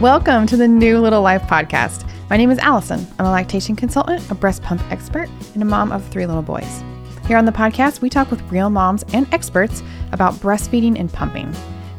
[0.00, 2.08] Welcome to the New Little Life podcast.
[2.30, 3.04] My name is Allison.
[3.18, 6.84] I'm a lactation consultant, a breast pump expert, and a mom of three little boys.
[7.26, 9.82] Here on the podcast, we talk with real moms and experts
[10.12, 11.50] about breastfeeding and pumping.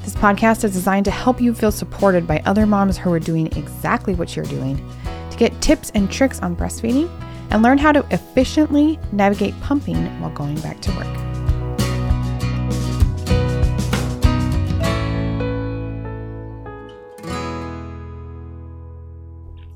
[0.05, 3.47] This podcast is designed to help you feel supported by other moms who are doing
[3.57, 4.77] exactly what you're doing,
[5.29, 7.09] to get tips and tricks on breastfeeding,
[7.51, 11.28] and learn how to efficiently navigate pumping while going back to work.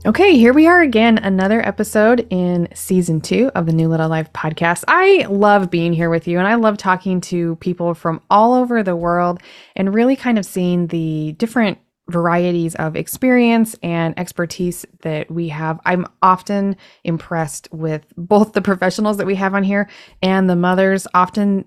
[0.06, 4.34] Okay, here we are again, another episode in season two of the New Little Life
[4.34, 4.84] podcast.
[4.86, 8.84] I love being here with you and I love talking to people from all over
[8.84, 9.42] the world
[9.78, 11.78] and really kind of seeing the different
[12.10, 15.80] varieties of experience and expertise that we have.
[15.86, 16.76] I'm often
[17.06, 19.90] impressed with both the professionals that we have on here
[20.22, 21.08] and the mothers.
[21.14, 21.64] Often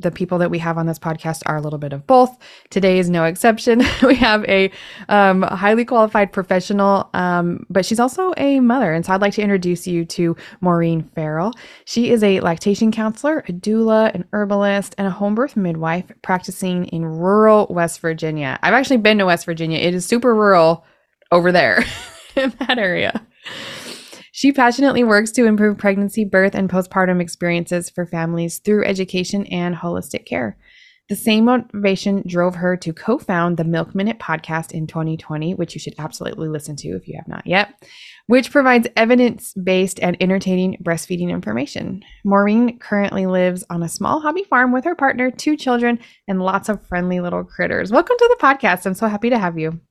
[0.00, 2.36] the people that we have on this podcast are a little bit of both.
[2.70, 3.82] Today is no exception.
[4.02, 4.70] we have a
[5.08, 8.92] um, highly qualified professional, um, but she's also a mother.
[8.92, 11.52] And so I'd like to introduce you to Maureen Farrell.
[11.84, 16.86] She is a lactation counselor, a doula, an herbalist, and a home birth midwife practicing
[16.86, 18.58] in rural West Virginia.
[18.62, 20.84] I've actually been to West Virginia, it is super rural
[21.32, 21.84] over there
[22.36, 23.26] in that area.
[24.40, 29.76] She passionately works to improve pregnancy, birth, and postpartum experiences for families through education and
[29.76, 30.56] holistic care.
[31.10, 35.74] The same motivation drove her to co found the Milk Minute podcast in 2020, which
[35.74, 37.86] you should absolutely listen to if you have not yet,
[38.28, 42.02] which provides evidence based and entertaining breastfeeding information.
[42.24, 46.70] Maureen currently lives on a small hobby farm with her partner, two children, and lots
[46.70, 47.92] of friendly little critters.
[47.92, 48.86] Welcome to the podcast.
[48.86, 49.82] I'm so happy to have you.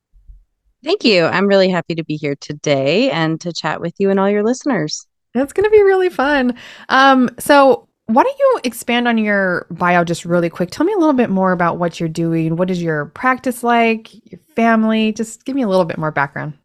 [0.84, 1.26] Thank you.
[1.26, 4.44] I'm really happy to be here today and to chat with you and all your
[4.44, 5.06] listeners.
[5.34, 6.56] That's going to be really fun.
[6.88, 10.72] Um, so, why don't you expand on your bio just really quick?
[10.72, 12.56] Tell me a little bit more about what you're doing.
[12.56, 14.10] What is your practice like?
[14.32, 15.12] Your family?
[15.12, 16.58] Just give me a little bit more background.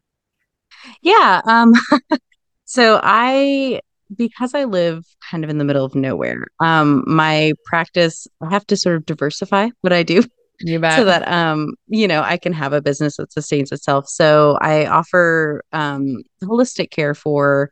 [1.01, 1.41] Yeah.
[1.47, 1.73] Um,
[2.65, 3.81] so I
[4.15, 8.65] because I live kind of in the middle of nowhere, um, my practice I have
[8.67, 10.23] to sort of diversify what I do.
[10.59, 10.97] You bet.
[10.97, 14.07] So that um, you know, I can have a business that sustains itself.
[14.07, 17.71] So I offer um holistic care for,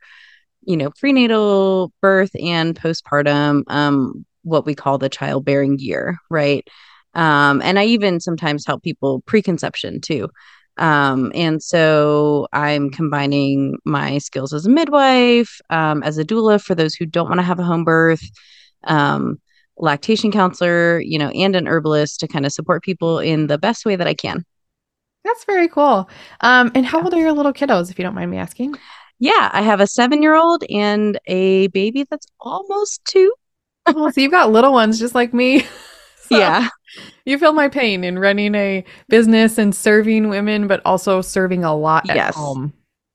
[0.65, 6.67] you know, prenatal birth and postpartum, um, what we call the childbearing year, right?
[7.13, 10.29] Um, and I even sometimes help people preconception too.
[10.77, 16.73] Um, and so I'm combining my skills as a midwife, um, as a doula for
[16.73, 18.23] those who don't want to have a home birth,
[18.85, 19.39] um,
[19.77, 23.85] lactation counselor, you know, and an herbalist to kind of support people in the best
[23.85, 24.45] way that I can.
[25.23, 26.09] That's very cool.
[26.41, 28.75] Um, and how old are your little kiddos, if you don't mind me asking?
[29.19, 33.33] Yeah, I have a seven year old and a baby that's almost two.
[33.85, 35.61] oh, so you've got little ones just like me.
[36.29, 36.67] so yeah.
[37.25, 41.75] You feel my pain in running a business and serving women, but also serving a
[41.75, 42.73] lot at home.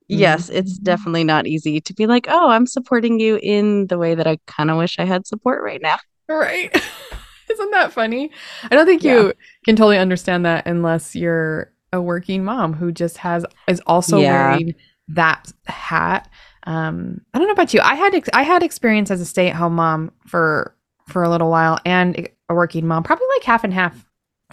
[0.09, 0.85] Yes, it's mm-hmm.
[0.85, 4.39] definitely not easy to be like, oh, I'm supporting you in the way that I
[4.47, 5.99] kind of wish I had support right now.
[6.29, 6.75] Right.
[7.51, 8.31] Isn't that funny?
[8.65, 9.33] I don't think you
[9.65, 14.51] can totally understand that unless you're a working mom who just has is also yeah.
[14.51, 14.75] wearing
[15.09, 16.29] that hat.
[16.65, 17.81] Um, I don't know about you.
[17.81, 20.75] I had ex- I had experience as a stay at home mom for
[21.07, 24.05] for a little while and a working mom, probably like half and half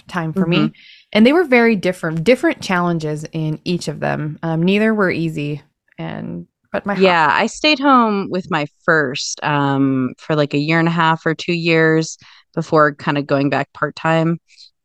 [0.07, 0.65] time for mm-hmm.
[0.67, 0.73] me.
[1.11, 4.39] And they were very different, different challenges in each of them.
[4.43, 5.61] Um, neither were easy,
[5.97, 10.79] and but my yeah, I stayed home with my first um, for like a year
[10.79, 12.17] and a half or two years
[12.53, 14.39] before kind of going back part time,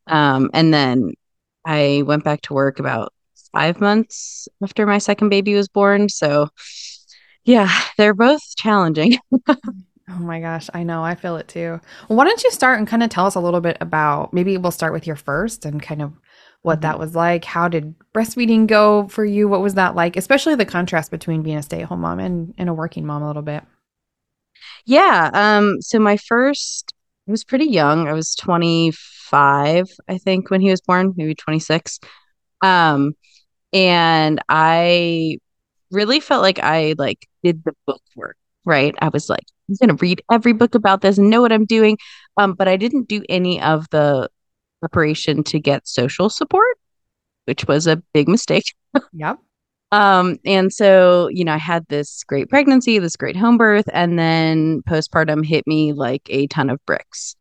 [0.06, 1.12] um, and then
[1.64, 3.12] I went back to work about
[3.52, 6.08] five months after my second baby was born.
[6.08, 6.48] So
[7.44, 9.18] yeah, they're both challenging.
[10.12, 11.04] Oh my gosh, I know.
[11.04, 11.80] I feel it too.
[12.08, 14.56] Well, why don't you start and kind of tell us a little bit about maybe
[14.56, 16.12] we'll start with your first and kind of
[16.62, 16.82] what mm-hmm.
[16.82, 17.44] that was like.
[17.44, 19.48] How did breastfeeding go for you?
[19.48, 20.16] What was that like?
[20.16, 23.43] Especially the contrast between being a stay-at-home mom and, and a working mom a little
[23.43, 23.65] bit.
[24.84, 25.31] Yeah.
[25.32, 26.93] Um, so my first
[27.28, 28.09] I was pretty young.
[28.09, 32.00] I was 25, I think, when he was born, maybe 26.
[32.61, 33.14] Um,
[33.73, 35.38] and I
[35.93, 38.96] really felt like I like did the book work, right?
[39.00, 41.99] I was like, I'm gonna read every book about this and know what I'm doing.
[42.37, 44.29] Um, but I didn't do any of the
[44.81, 46.79] preparation to get social support,
[47.44, 48.75] which was a big mistake.
[49.12, 49.38] yep.
[49.93, 54.19] Um, and so, you know, I had this great pregnancy, this great home birth, and
[54.19, 57.37] then postpartum hit me like a ton of bricks.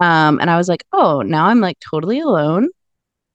[0.00, 2.68] Um, and I was like, oh, now I'm like totally alone,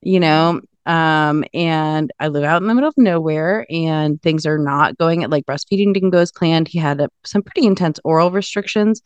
[0.01, 0.61] you know.
[0.85, 5.23] Um, and I live out in the middle of nowhere and things are not going
[5.23, 6.67] at like breastfeeding didn't go as planned.
[6.67, 9.01] He had a, some pretty intense oral restrictions,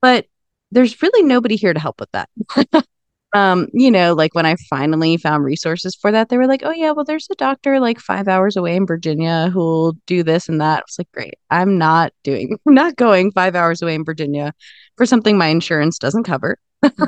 [0.00, 0.26] but
[0.70, 2.28] there's really nobody here to help with that.
[3.36, 6.70] um, you know, like when I finally found resources for that, they were like, "Oh
[6.72, 10.60] yeah, well, there's a doctor like five hours away in Virginia who'll do this and
[10.60, 14.04] that." I was like, "Great, I'm not doing, I'm not going five hours away in
[14.04, 14.52] Virginia
[14.96, 16.58] for something my insurance doesn't cover."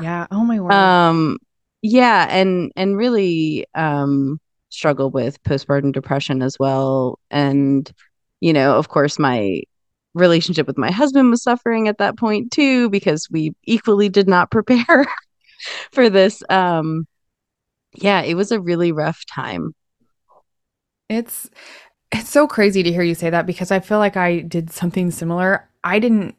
[0.01, 0.27] yeah.
[0.31, 0.71] Oh my word.
[0.71, 1.37] um,
[1.81, 4.39] yeah, and and really um
[4.69, 7.91] struggle with postpartum depression as well, and
[8.41, 9.61] you know, of course, my
[10.13, 14.51] relationship with my husband was suffering at that point too because we equally did not
[14.51, 15.07] prepare
[15.91, 16.43] for this.
[16.49, 17.07] Um,
[17.93, 19.73] yeah, it was a really rough time.
[21.09, 21.49] It's
[22.11, 25.11] it's so crazy to hear you say that because I feel like I did something
[25.11, 25.69] similar.
[25.83, 26.35] I didn't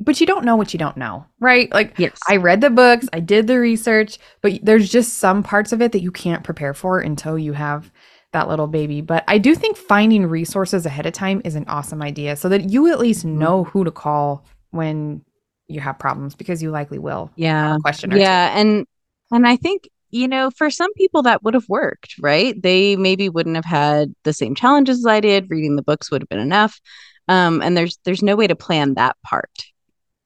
[0.00, 1.72] but you don't know what you don't know, right?
[1.72, 2.18] Like yes.
[2.28, 5.92] I read the books, I did the research, but there's just some parts of it
[5.92, 7.90] that you can't prepare for until you have
[8.32, 9.00] that little baby.
[9.00, 12.70] But I do think finding resources ahead of time is an awesome idea so that
[12.70, 13.38] you at least mm-hmm.
[13.38, 15.22] know who to call when
[15.68, 17.30] you have problems because you likely will.
[17.36, 17.76] Yeah.
[17.80, 18.10] question.
[18.12, 18.50] yeah.
[18.50, 18.60] Two.
[18.60, 18.86] And,
[19.30, 22.60] and I think, you know, for some people that would have worked, right?
[22.60, 25.50] They maybe wouldn't have had the same challenges as I did.
[25.50, 26.80] Reading the books would have been enough.
[27.28, 29.66] Um, and there's, there's no way to plan that part,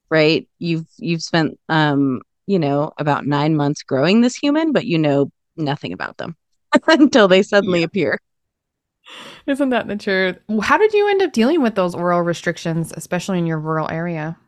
[0.09, 0.49] right?
[0.61, 5.33] You've, you've spent, um, you know, about nine months growing this human, but you know
[5.57, 6.37] nothing about them
[6.87, 7.87] until they suddenly yeah.
[7.87, 8.19] appear.
[9.47, 10.39] Isn't that the truth?
[10.63, 14.39] How did you end up dealing with those oral restrictions, especially in your rural area?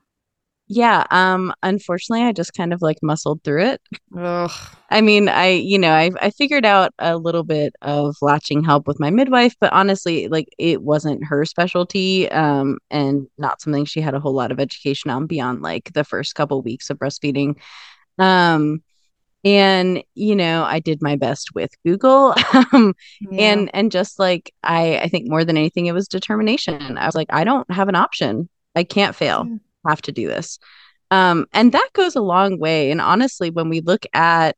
[0.67, 3.83] Yeah, um unfortunately I just kind of like muscled through it.
[4.17, 4.51] Ugh.
[4.91, 8.87] I mean, I you know, I I figured out a little bit of latching help
[8.87, 14.01] with my midwife, but honestly, like it wasn't her specialty um and not something she
[14.01, 17.57] had a whole lot of education on beyond like the first couple weeks of breastfeeding.
[18.19, 18.83] Um
[19.45, 22.35] and you know i did my best with google
[22.73, 23.53] um, yeah.
[23.53, 27.15] and and just like i i think more than anything it was determination i was
[27.15, 29.57] like i don't have an option i can't fail yeah.
[29.87, 30.59] Have to do this
[31.11, 34.57] um, and that goes a long way and honestly when we look at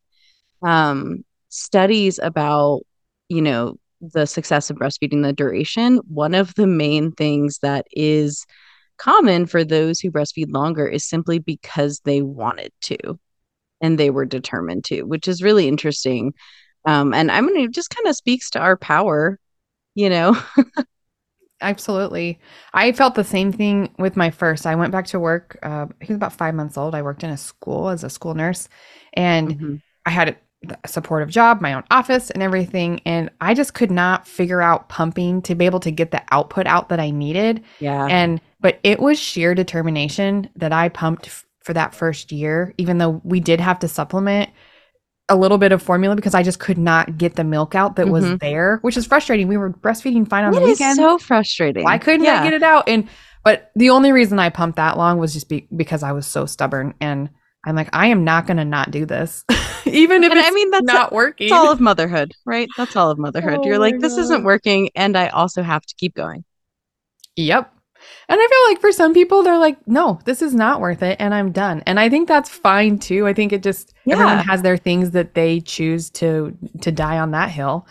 [0.62, 2.81] um, studies about
[3.28, 8.46] you know the success of breastfeeding the duration one of the main things that is
[8.99, 13.19] common for those who breastfeed longer is simply because they wanted to
[13.81, 16.34] and they were determined to, which is really interesting.
[16.87, 19.38] Um, and I'm going to just kind of speaks to our power,
[19.94, 20.40] you know.
[21.61, 22.38] Absolutely.
[22.75, 24.67] I felt the same thing with my first.
[24.67, 25.58] I went back to work.
[25.62, 26.94] Uh, he was about five months old.
[26.94, 28.69] I worked in a school as a school nurse,
[29.14, 29.75] and mm-hmm.
[30.05, 30.37] I had
[30.85, 33.00] a supportive job, my own office, and everything.
[33.06, 36.67] And I just could not figure out pumping to be able to get the output
[36.67, 37.64] out that I needed.
[37.81, 38.06] Yeah.
[38.06, 43.20] And but it was sheer determination that I pumped for that first year, even though
[43.25, 44.50] we did have to supplement
[45.28, 48.05] a little bit of formula because I just could not get the milk out that
[48.05, 48.12] mm-hmm.
[48.12, 49.49] was there, which is frustrating.
[49.49, 50.96] We were breastfeeding fine on it the weekend.
[50.96, 51.84] so frustrating.
[51.84, 52.40] Why couldn't yeah.
[52.40, 52.88] I get it out?
[52.88, 53.08] And
[53.44, 56.46] but the only reason I pumped that long was just be, because I was so
[56.46, 57.31] stubborn and
[57.64, 59.44] I'm like, I am not going to not do this,
[59.84, 61.46] even if and it's I mean that's not a, working.
[61.46, 62.69] It's all of motherhood, right?
[62.76, 63.61] That's all of motherhood.
[63.62, 64.22] Oh You're like, this God.
[64.22, 66.44] isn't working, and I also have to keep going.
[67.34, 67.72] Yep.
[68.29, 71.17] And I feel like for some people, they're like, no, this is not worth it.
[71.20, 71.82] And I'm done.
[71.87, 73.26] And I think that's fine too.
[73.26, 74.14] I think it just, yeah.
[74.14, 77.87] everyone has their things that they choose to, to die on that hill.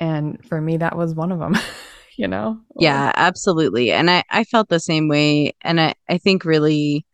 [0.00, 1.56] And for me, that was one of them,
[2.16, 2.58] you know?
[2.78, 3.92] Yeah, absolutely.
[3.92, 5.54] And I, I felt the same way.
[5.60, 7.04] And I, I think really,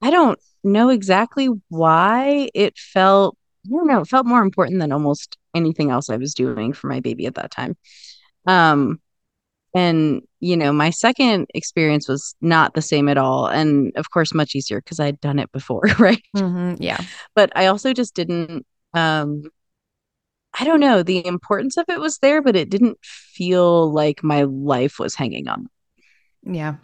[0.00, 3.36] I don't know exactly why it felt,
[3.66, 6.86] I don't know, it felt more important than almost anything else I was doing for
[6.88, 7.76] my baby at that time.
[8.46, 9.00] Um,
[9.74, 13.46] and, you know, my second experience was not the same at all.
[13.46, 16.22] And of course, much easier because I'd done it before, right?
[16.36, 17.00] Mm-hmm, yeah.
[17.34, 18.64] But I also just didn't,
[18.94, 19.42] um,
[20.58, 24.44] I don't know, the importance of it was there, but it didn't feel like my
[24.44, 25.66] life was hanging on.
[26.44, 26.76] Yeah.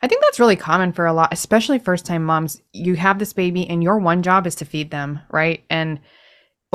[0.00, 2.62] I think that's really common for a lot, especially first time moms.
[2.72, 5.64] You have this baby and your one job is to feed them, right?
[5.68, 6.00] And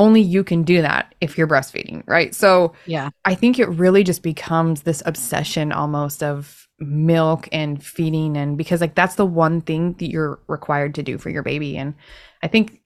[0.02, 2.34] only you can do that if you're breastfeeding, right?
[2.34, 8.36] So, yeah, I think it really just becomes this obsession almost of milk and feeding,
[8.36, 11.78] and because like that's the one thing that you're required to do for your baby.
[11.78, 11.94] And
[12.42, 12.82] I think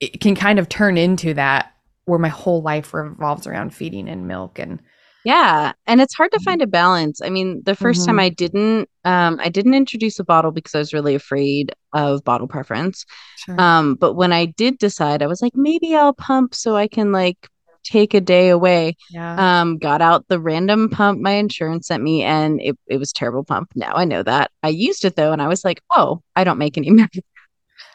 [0.00, 1.72] it can kind of turn into that
[2.06, 4.82] where my whole life revolves around feeding and milk and
[5.26, 7.20] yeah, and it's hard to find a balance.
[7.20, 8.04] I mean, the 1st mm-hmm.
[8.06, 12.22] time I didn't um I didn't introduce a bottle because I was really afraid of
[12.22, 13.04] bottle preference.
[13.38, 13.60] Sure.
[13.60, 17.10] Um but when I did decide, I was like maybe I'll pump so I can
[17.10, 17.48] like
[17.82, 18.96] take a day away.
[19.10, 19.60] Yeah.
[19.60, 23.42] Um got out the random pump my insurance sent me and it it was terrible
[23.42, 23.72] pump.
[23.74, 24.52] Now I know that.
[24.62, 27.10] I used it though and I was like, "Oh, I don't make any milk.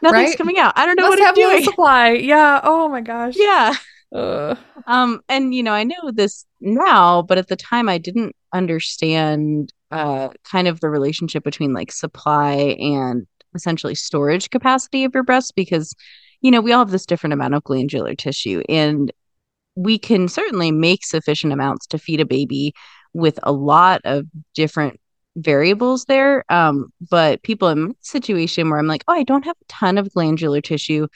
[0.01, 0.37] Nothing's right?
[0.37, 0.73] coming out.
[0.75, 2.11] I don't know Must what I'm doing." Supply.
[2.11, 2.59] Yeah.
[2.61, 3.35] Oh my gosh.
[3.37, 3.73] Yeah.
[4.87, 9.71] Um, and you know, I know this now, but at the time I didn't understand
[9.91, 13.25] uh kind of the relationship between like supply and
[13.55, 15.93] essentially storage capacity of your breast because
[16.41, 19.11] you know, we all have this different amount of glandular tissue and
[19.75, 22.73] we can certainly make sufficient amounts to feed a baby
[23.13, 24.99] with a lot of different
[25.37, 26.43] variables there.
[26.49, 29.97] Um, but people in my situation where I'm like, oh, I don't have a ton
[29.97, 31.07] of glandular tissue,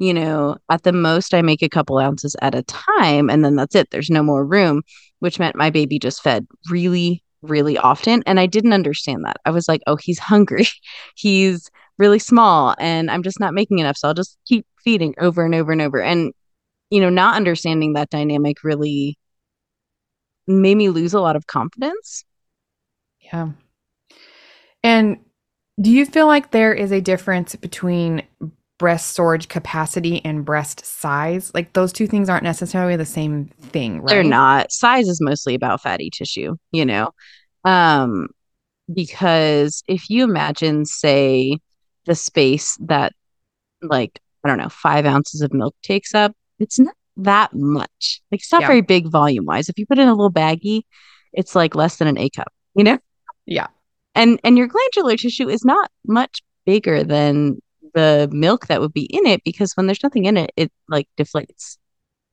[0.00, 3.54] you know, at the most I make a couple ounces at a time and then
[3.54, 3.90] that's it.
[3.90, 4.82] There's no more room,
[5.18, 8.22] which meant my baby just fed really, really often.
[8.24, 9.36] And I didn't understand that.
[9.44, 10.66] I was like, oh, he's hungry.
[11.16, 13.98] he's really small and I'm just not making enough.
[13.98, 16.00] So I'll just keep feeding over and over and over.
[16.00, 16.32] And,
[16.88, 19.18] you know, not understanding that dynamic really
[20.46, 22.24] made me lose a lot of confidence.
[23.20, 23.50] Yeah.
[24.82, 25.18] And
[25.78, 28.22] do you feel like there is a difference between
[28.80, 31.52] breast storage capacity and breast size?
[31.52, 34.08] Like those two things aren't necessarily the same thing, right?
[34.08, 34.72] They're not.
[34.72, 37.10] Size is mostly about fatty tissue, you know.
[37.64, 38.28] Um
[38.92, 41.58] because if you imagine say
[42.06, 43.12] the space that
[43.82, 48.22] like I don't know, 5 ounces of milk takes up, it's not that much.
[48.32, 48.68] Like it's not yeah.
[48.68, 49.68] very big volume wise.
[49.68, 50.84] If you put in a little baggie,
[51.34, 52.98] it's like less than an A cup, you know?
[53.44, 53.66] Yeah.
[54.14, 57.60] And and your glandular tissue is not much bigger than
[57.94, 61.08] the milk that would be in it because when there's nothing in it, it like
[61.18, 61.78] deflates.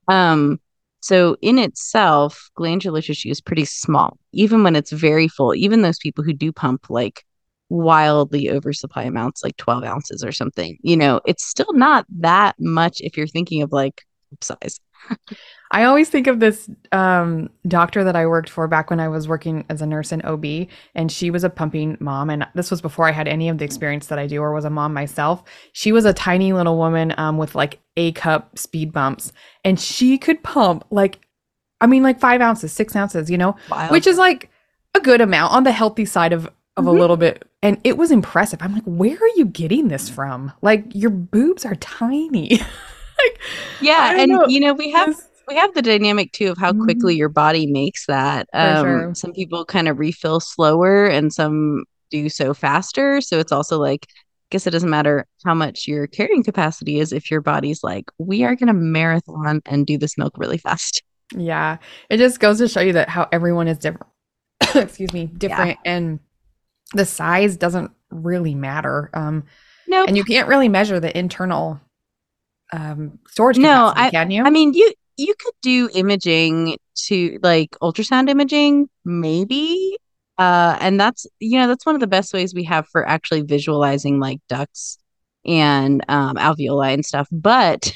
[0.07, 0.59] Um
[0.99, 5.55] so in itself, glandular tissue is pretty small, even when it's very full.
[5.55, 7.23] Even those people who do pump like
[7.69, 12.99] wildly oversupply amounts, like 12 ounces or something, you know, it's still not that much
[13.01, 14.06] if you're thinking of like
[14.41, 14.79] size.
[15.71, 19.27] I always think of this um, doctor that I worked for back when I was
[19.27, 22.29] working as a nurse in OB, and she was a pumping mom.
[22.29, 24.65] And this was before I had any of the experience that I do or was
[24.65, 25.43] a mom myself.
[25.73, 29.31] She was a tiny little woman um, with like A cup speed bumps,
[29.63, 31.19] and she could pump like,
[31.81, 33.91] I mean, like five ounces, six ounces, you know, Wild.
[33.91, 34.49] which is like
[34.93, 36.95] a good amount on the healthy side of of mm-hmm.
[36.95, 37.43] a little bit.
[37.61, 38.61] And it was impressive.
[38.61, 40.53] I'm like, where are you getting this from?
[40.61, 42.61] Like, your boobs are tiny.
[43.23, 43.39] like,
[43.81, 44.47] yeah, and know.
[44.47, 45.15] you know we have
[45.47, 47.19] we have the dynamic too of how quickly mm-hmm.
[47.19, 48.47] your body makes that.
[48.53, 49.15] Um, sure.
[49.15, 53.21] Some people kind of refill slower, and some do so faster.
[53.21, 54.15] So it's also like, I
[54.51, 58.43] guess it doesn't matter how much your carrying capacity is if your body's like, we
[58.43, 61.01] are going to marathon and do this milk really fast.
[61.35, 61.77] Yeah,
[62.09, 64.07] it just goes to show you that how everyone is different.
[64.75, 65.91] Excuse me, different, yeah.
[65.91, 66.19] and
[66.93, 69.09] the size doesn't really matter.
[69.13, 69.43] Um,
[69.87, 70.07] no, nope.
[70.07, 71.81] and you can't really measure the internal
[72.73, 74.43] um storage no I, can you?
[74.43, 79.97] I mean you you could do imaging to like ultrasound imaging maybe.
[80.37, 83.41] Uh and that's you know that's one of the best ways we have for actually
[83.41, 84.97] visualizing like ducts
[85.45, 87.27] and um alveoli and stuff.
[87.31, 87.93] But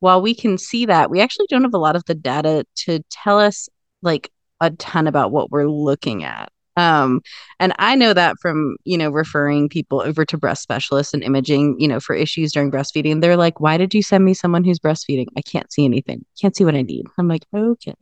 [0.00, 3.00] while we can see that we actually don't have a lot of the data to
[3.10, 3.68] tell us
[4.02, 4.30] like
[4.60, 7.20] a ton about what we're looking at um,
[7.60, 11.76] and I know that from, you know, referring people over to breast specialists and imaging,
[11.78, 13.20] you know, for issues during breastfeeding.
[13.20, 15.26] They're like, why did you send me someone who's breastfeeding?
[15.36, 16.24] I can't see anything.
[16.40, 17.06] Can't see what I need.
[17.18, 17.94] I'm like, okay.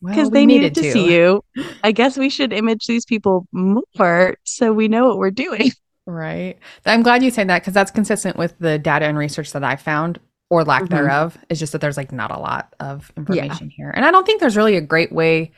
[0.00, 0.82] Because well, they needed to.
[0.82, 1.44] to see you.
[1.82, 5.72] I guess we should image these people more so we know what we're doing.
[6.10, 6.58] Right.
[6.86, 9.76] I'm glad you said that because that's consistent with the data and research that I
[9.76, 10.18] found
[10.48, 10.94] or lack mm-hmm.
[10.94, 11.36] thereof.
[11.50, 13.76] It's just that there's like not a lot of information yeah.
[13.76, 13.90] here.
[13.90, 15.52] And I don't think there's really a great way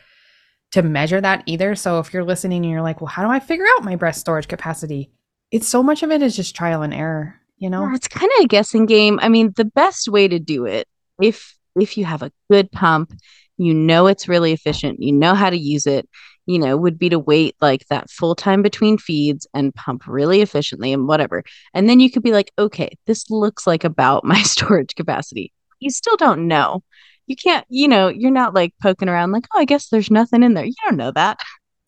[0.72, 1.74] to measure that either.
[1.74, 4.20] So if you're listening and you're like, well, how do I figure out my breast
[4.20, 5.10] storage capacity?
[5.50, 7.82] It's so much of it is just trial and error, you know?
[7.82, 9.18] Yeah, it's kind of a guessing game.
[9.20, 10.86] I mean, the best way to do it,
[11.20, 13.12] if if you have a good pump,
[13.56, 16.08] you know it's really efficient, you know how to use it,
[16.46, 20.40] you know, would be to wait like that full time between feeds and pump really
[20.40, 21.44] efficiently and whatever.
[21.74, 25.52] And then you could be like, okay, this looks like about my storage capacity.
[25.78, 26.82] You still don't know
[27.30, 30.42] you can't, you know, you're not like poking around like, oh, I guess there's nothing
[30.42, 30.64] in there.
[30.64, 31.38] You don't know that.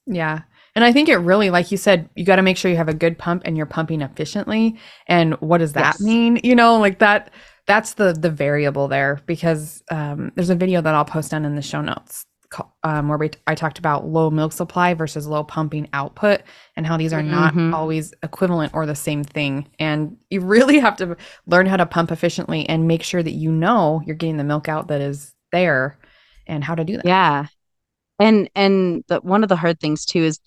[0.06, 0.42] Yeah.
[0.76, 2.88] And I think it really, like you said, you got to make sure you have
[2.88, 4.76] a good pump and you're pumping efficiently.
[5.08, 6.00] And what does that yes.
[6.00, 6.38] mean?
[6.44, 7.32] You know, like that,
[7.66, 11.56] that's the the variable there because um, there's a video that I'll post down in
[11.56, 12.24] the show notes
[12.82, 16.42] um, where we t- I talked about low milk supply versus low pumping output
[16.76, 17.74] and how these are not mm-hmm.
[17.74, 19.68] always equivalent or the same thing.
[19.78, 23.50] And you really have to learn how to pump efficiently and make sure that you
[23.50, 25.98] know you're getting the milk out that is there
[26.46, 27.06] and how to do that.
[27.06, 27.46] Yeah.
[28.18, 30.40] And and the one of the hard things too is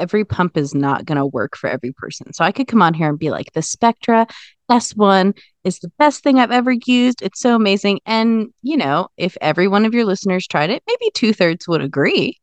[0.00, 2.32] every pump is not going to work for every person.
[2.32, 4.26] So I could come on here and be like, the Spectra
[4.70, 7.22] S1 is the best thing I've ever used.
[7.22, 8.00] It's so amazing.
[8.06, 11.82] And, you know, if every one of your listeners tried it, maybe two thirds would
[11.82, 12.38] agree.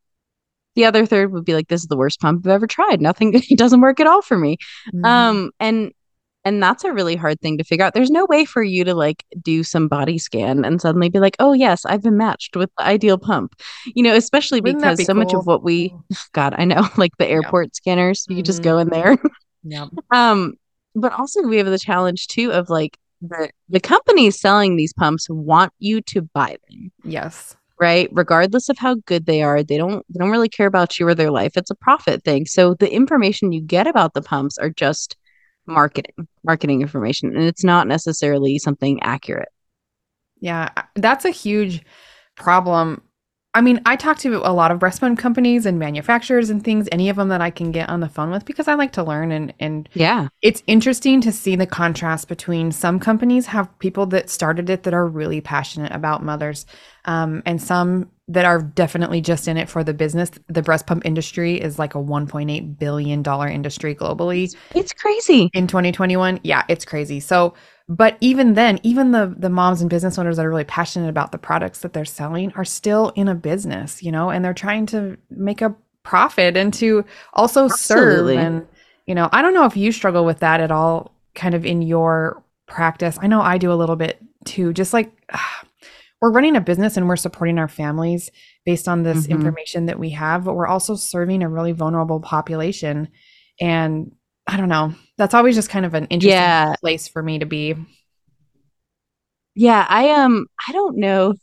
[0.76, 3.02] The other third would be like, this is the worst pump I've ever tried.
[3.02, 4.58] Nothing, it doesn't work at all for me.
[4.94, 5.06] Mm-hmm.
[5.06, 5.92] Um, and
[6.48, 7.94] and that's a really hard thing to figure out.
[7.94, 11.36] There's no way for you to like do some body scan and suddenly be like,
[11.40, 13.54] oh, yes, I've been matched with the ideal pump.
[13.86, 15.24] You know, especially Wouldn't because be so cool?
[15.24, 15.94] much of what we,
[16.32, 17.74] God, I know, like the airport yeah.
[17.74, 18.44] scanners, you mm-hmm.
[18.44, 19.18] just go in there.
[19.70, 19.88] Yeah.
[20.12, 20.54] um,
[20.96, 25.28] but also we have the challenge too of like the the companies selling these pumps
[25.30, 26.90] want you to buy them.
[27.04, 27.58] Yes.
[27.78, 28.08] Right?
[28.14, 31.16] Regardless of how good they are, they don't they don't really care about you or
[31.16, 31.58] their life.
[31.58, 32.46] It's a profit thing.
[32.46, 35.18] So the information you get about the pumps are just
[35.68, 39.50] marketing, marketing information, and it's not necessarily something accurate.
[40.40, 41.84] Yeah, that's a huge
[42.36, 43.02] problem
[43.58, 46.88] I mean, I talk to a lot of breast pump companies and manufacturers and things,
[46.92, 49.04] any of them that I can get on the phone with because I like to
[49.04, 50.28] learn and and yeah.
[50.44, 54.94] It's interesting to see the contrast between some companies have people that started it that
[54.94, 56.68] are really passionate about mothers
[57.06, 60.32] um, and some that are definitely just in it for the business.
[60.48, 64.56] The breast pump industry is like a 1.8 billion dollar industry globally.
[64.76, 65.50] It's crazy.
[65.54, 66.42] In 2021.
[66.44, 67.20] Yeah, it's crazy.
[67.20, 67.54] So
[67.90, 71.32] but even then, even the the moms and business owners that are really passionate about
[71.32, 74.86] the products that they're selling are still in a business, you know, and they're trying
[74.88, 78.36] to make a profit and to also Absolutely.
[78.36, 78.68] serve and
[79.06, 81.82] you know, I don't know if you struggle with that at all kind of in
[81.82, 83.18] your practice.
[83.22, 84.74] I know I do a little bit too.
[84.74, 85.10] Just like
[86.22, 88.32] we're running a business and we're supporting our families
[88.66, 89.34] based on this mm-hmm.
[89.34, 93.10] information that we have, but we're also serving a really vulnerable population
[93.60, 94.12] and
[94.48, 94.94] I don't know.
[95.18, 96.74] That's always just kind of an interesting yeah.
[96.80, 97.76] place for me to be.
[99.56, 101.34] Yeah, I um I don't know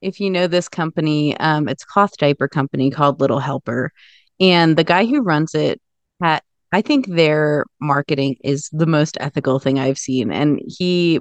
[0.00, 1.36] if you know this company.
[1.36, 3.92] Um it's cloth diaper company called Little Helper.
[4.40, 5.80] And the guy who runs it
[6.22, 6.42] at
[6.72, 10.32] I think their marketing is the most ethical thing I've seen.
[10.32, 11.20] And he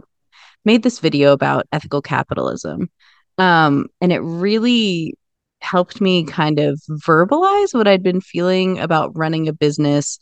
[0.66, 2.90] made this video about ethical capitalism.
[3.38, 5.16] Um, and it really
[5.62, 10.20] helped me kind of verbalize what I'd been feeling about running a business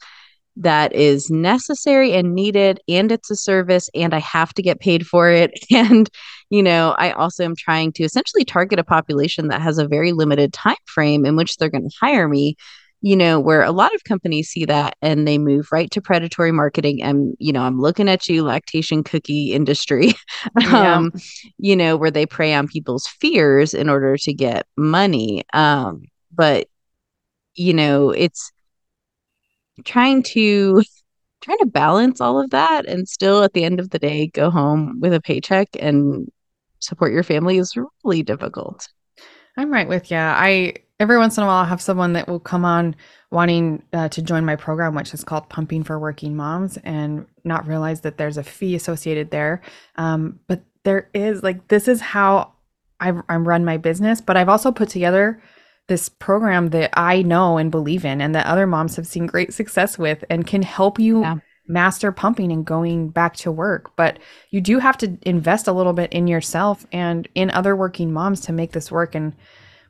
[0.55, 5.05] that is necessary and needed and it's a service and I have to get paid
[5.05, 6.07] for it and
[6.51, 10.11] you know I also am trying to essentially target a population that has a very
[10.11, 12.55] limited time frame in which they're going to hire me
[13.03, 16.51] you know where a lot of companies see that and they move right to predatory
[16.51, 20.13] marketing and you know I'm looking at you lactation cookie industry
[20.59, 20.95] yeah.
[20.95, 21.11] um
[21.57, 26.67] you know where they prey on people's fears in order to get money um but
[27.55, 28.51] you know it's
[29.83, 30.81] trying to
[31.41, 34.49] trying to balance all of that and still at the end of the day go
[34.49, 36.29] home with a paycheck and
[36.79, 38.87] support your family is really difficult.
[39.57, 40.17] I'm right with you.
[40.17, 42.95] I every once in a while I have someone that will come on
[43.31, 47.67] wanting uh, to join my program, which is called Pumping for Working Moms, and not
[47.67, 49.61] realize that there's a fee associated there.
[49.95, 52.53] Um, but there is like this is how
[52.99, 55.41] I, I run my business, but I've also put together
[55.87, 59.53] this program that I know and believe in and that other moms have seen great
[59.53, 61.35] success with and can help you yeah.
[61.67, 63.93] master pumping and going back to work.
[63.97, 64.19] But
[64.51, 68.39] you do have to invest a little bit in yourself and in other working moms
[68.41, 69.13] to make this work.
[69.13, 69.35] And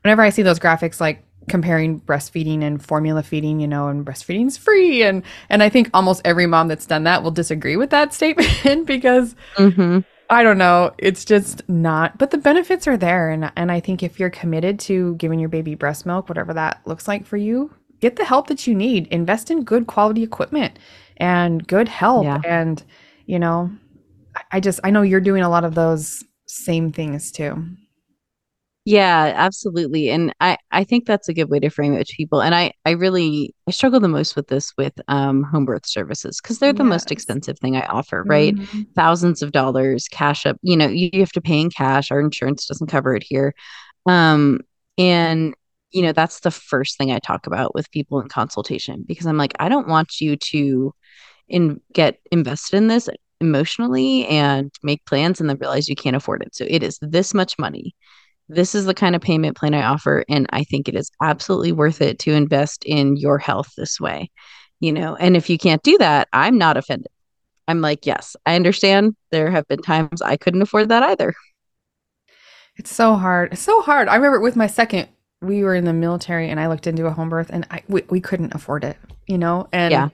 [0.04, 4.56] whenever I see those graphics like comparing breastfeeding and formula feeding, you know, and breastfeeding's
[4.56, 8.12] free and and I think almost every mom that's done that will disagree with that
[8.14, 10.00] statement because mm-hmm.
[10.30, 10.92] I don't know.
[10.98, 13.30] It's just not, but the benefits are there.
[13.30, 16.80] And, and I think if you're committed to giving your baby breast milk, whatever that
[16.86, 19.06] looks like for you, get the help that you need.
[19.08, 20.78] Invest in good quality equipment
[21.18, 22.24] and good help.
[22.24, 22.40] Yeah.
[22.44, 22.82] And,
[23.26, 23.70] you know,
[24.50, 27.62] I just, I know you're doing a lot of those same things too.
[28.86, 30.10] Yeah, absolutely.
[30.10, 32.42] And I, I think that's a good way to frame it to people.
[32.42, 36.38] And I, I really I struggle the most with this with um home birth services
[36.42, 36.90] because they're the yes.
[36.90, 38.54] most expensive thing I offer, right?
[38.54, 38.82] Mm-hmm.
[38.94, 42.10] Thousands of dollars cash up, you know, you, you have to pay in cash.
[42.10, 43.54] Our insurance doesn't cover it here.
[44.04, 44.60] Um,
[44.98, 45.54] and
[45.92, 49.38] you know, that's the first thing I talk about with people in consultation because I'm
[49.38, 50.92] like, I don't want you to
[51.48, 53.08] in get invested in this
[53.40, 56.54] emotionally and make plans and then realize you can't afford it.
[56.54, 57.94] So it is this much money
[58.48, 60.24] this is the kind of payment plan I offer.
[60.28, 64.30] And I think it is absolutely worth it to invest in your health this way.
[64.80, 67.10] You know, and if you can't do that, I'm not offended.
[67.66, 69.16] I'm like, yes, I understand.
[69.30, 71.34] There have been times I couldn't afford that either.
[72.76, 73.52] It's so hard.
[73.52, 74.08] It's so hard.
[74.08, 75.08] I remember with my second,
[75.40, 78.02] we were in the military and I looked into a home birth and I we,
[78.10, 79.68] we couldn't afford it, you know?
[79.72, 80.08] And yeah.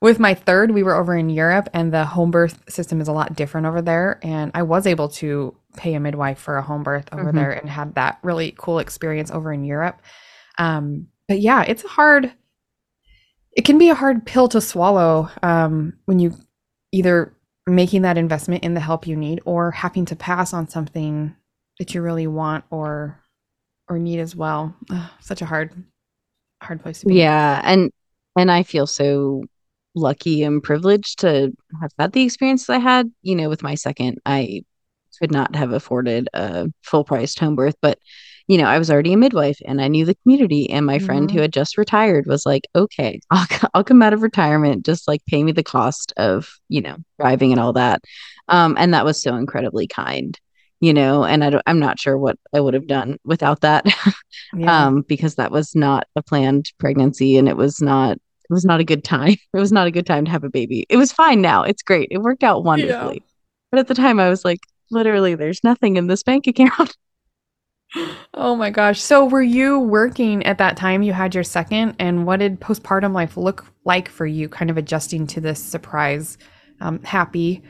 [0.00, 3.12] with my third, we were over in Europe and the home birth system is a
[3.12, 4.20] lot different over there.
[4.22, 7.36] And I was able to pay a midwife for a home birth over mm-hmm.
[7.36, 10.00] there and had that really cool experience over in Europe.
[10.58, 12.32] Um, but yeah, it's a hard,
[13.52, 16.34] it can be a hard pill to swallow um, when you
[16.92, 17.36] either
[17.66, 21.34] making that investment in the help you need or having to pass on something
[21.78, 23.20] that you really want or
[23.88, 24.74] or need as well.
[24.90, 25.72] Ugh, such a hard
[26.62, 27.16] hard place to be.
[27.16, 27.90] Yeah, and
[28.36, 29.44] and I feel so
[29.94, 33.10] lucky and privileged to have had the experience I had.
[33.22, 34.62] You know, with my second, I
[35.16, 37.98] could not have afforded a full priced home birth, but
[38.48, 40.70] you know, I was already a midwife and I knew the community.
[40.70, 41.06] And my mm-hmm.
[41.06, 41.42] friend who mm-hmm.
[41.42, 45.42] had just retired was like, okay, I'll, I'll come out of retirement, just like pay
[45.42, 48.02] me the cost of, you know, driving and all that.
[48.48, 50.38] Um, and that was so incredibly kind,
[50.80, 53.86] you know, and I I'm not sure what I would have done without that.
[54.54, 54.86] yeah.
[54.86, 58.78] um, because that was not a planned pregnancy and it was not, it was not
[58.78, 59.34] a good time.
[59.54, 60.86] It was not a good time to have a baby.
[60.88, 61.62] It was fine now.
[61.62, 62.08] It's great.
[62.12, 63.22] It worked out wonderfully.
[63.24, 63.32] Yeah.
[63.72, 66.96] But at the time I was like, literally, there's nothing in this bank account.
[68.34, 69.00] Oh my gosh.
[69.00, 73.14] So were you working at that time you had your second and what did postpartum
[73.14, 76.36] life look like for you kind of adjusting to this surprise
[76.80, 77.62] um, happy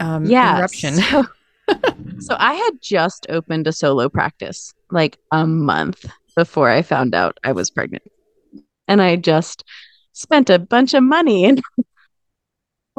[0.00, 0.52] um yes.
[0.52, 0.94] interruption?
[0.94, 1.24] So,
[2.18, 6.04] so I had just opened a solo practice like a month
[6.36, 8.02] before I found out I was pregnant.
[8.88, 9.64] And I just
[10.12, 11.62] spent a bunch of money and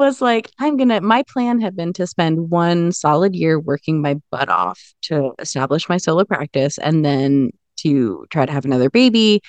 [0.02, 4.16] was like, I'm gonna, my plan had been to spend one solid year working my
[4.30, 9.40] butt off to establish my solo practice and then to try to have another baby.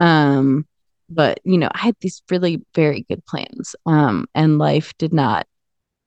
[0.00, 0.66] Um,
[1.08, 3.76] but you know, I had these really very good plans.
[3.86, 5.46] Um, and life did not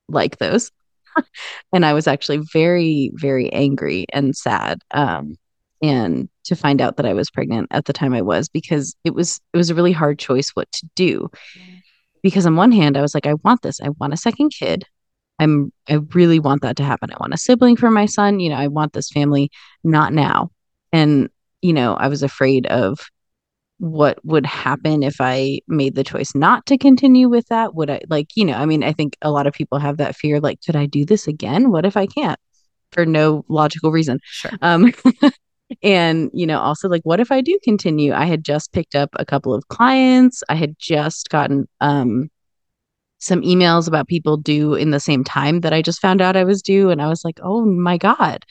[0.08, 0.70] like those.
[1.72, 4.82] and I was actually very, very angry and sad.
[4.90, 5.36] Um,
[5.82, 9.14] and to find out that I was pregnant at the time I was because it
[9.14, 11.30] was it was a really hard choice what to do
[12.26, 13.80] because on one hand i was like i want this.
[13.80, 14.84] I want a second kid.
[15.38, 17.12] I'm i really want that to happen.
[17.12, 18.40] I want a sibling for my son.
[18.40, 19.48] You know i want this family.
[19.84, 20.50] Not now.
[20.92, 21.28] And
[21.62, 22.98] you know i was afraid of
[23.78, 27.76] what would happen if i made the choice not to continue with that.
[27.76, 30.16] Would i like you know i mean i think a lot of people have that
[30.16, 31.70] fear like could i do this again?
[31.70, 32.40] What if i can't?
[32.90, 34.18] For no logical reason.
[34.24, 34.50] Sure.
[34.62, 34.92] um
[35.82, 38.12] and you know also like what if i do continue?
[38.12, 40.42] I had just picked up a couple of clients.
[40.48, 42.30] I had just gotten um
[43.18, 46.44] some emails about people due in the same time that i just found out i
[46.44, 48.44] was due and i was like oh my god.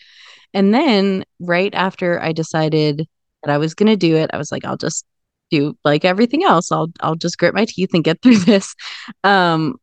[0.53, 3.07] And then right after i decided
[3.43, 5.05] that i was going to do it i was like i'll just
[5.51, 6.71] do like everything else.
[6.71, 8.75] I'll i'll just grit my teeth and get through this.
[9.23, 9.75] Um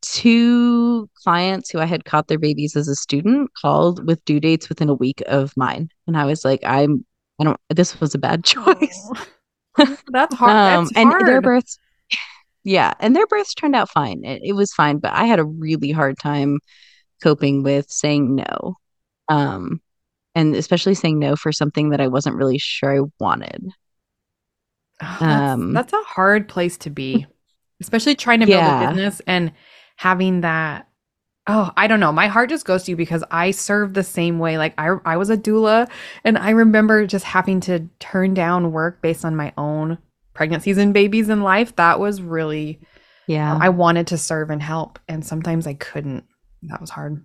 [0.00, 4.68] two clients who I had caught their babies as a student called with due dates
[4.68, 5.88] within a week of mine.
[6.06, 7.04] And I was like, I'm,
[7.40, 9.10] I don't, this was a bad choice.
[9.78, 10.50] Oh, that's hard.
[10.50, 11.26] um, that's and hard.
[11.26, 11.78] their births,
[12.64, 12.94] yeah.
[13.00, 14.24] And their births turned out fine.
[14.24, 16.58] It, it was fine, but I had a really hard time
[17.22, 18.76] coping with saying no.
[19.28, 19.80] Um,
[20.34, 23.64] and especially saying no for something that I wasn't really sure I wanted.
[25.02, 27.26] Oh, that's, um, that's a hard place to be
[27.82, 28.84] especially trying to build yeah.
[28.84, 29.52] a business and
[29.96, 30.88] having that
[31.46, 32.12] oh i don't know.
[32.12, 34.58] My heart just goes to you because i serve the same way.
[34.58, 35.90] Like i i was a doula
[36.24, 39.98] and i remember just having to turn down work based on my own
[40.34, 41.76] pregnancies and babies in life.
[41.76, 42.80] That was really
[43.28, 43.56] yeah.
[43.60, 46.24] I wanted to serve and help and sometimes i couldn't.
[46.62, 47.24] That was hard.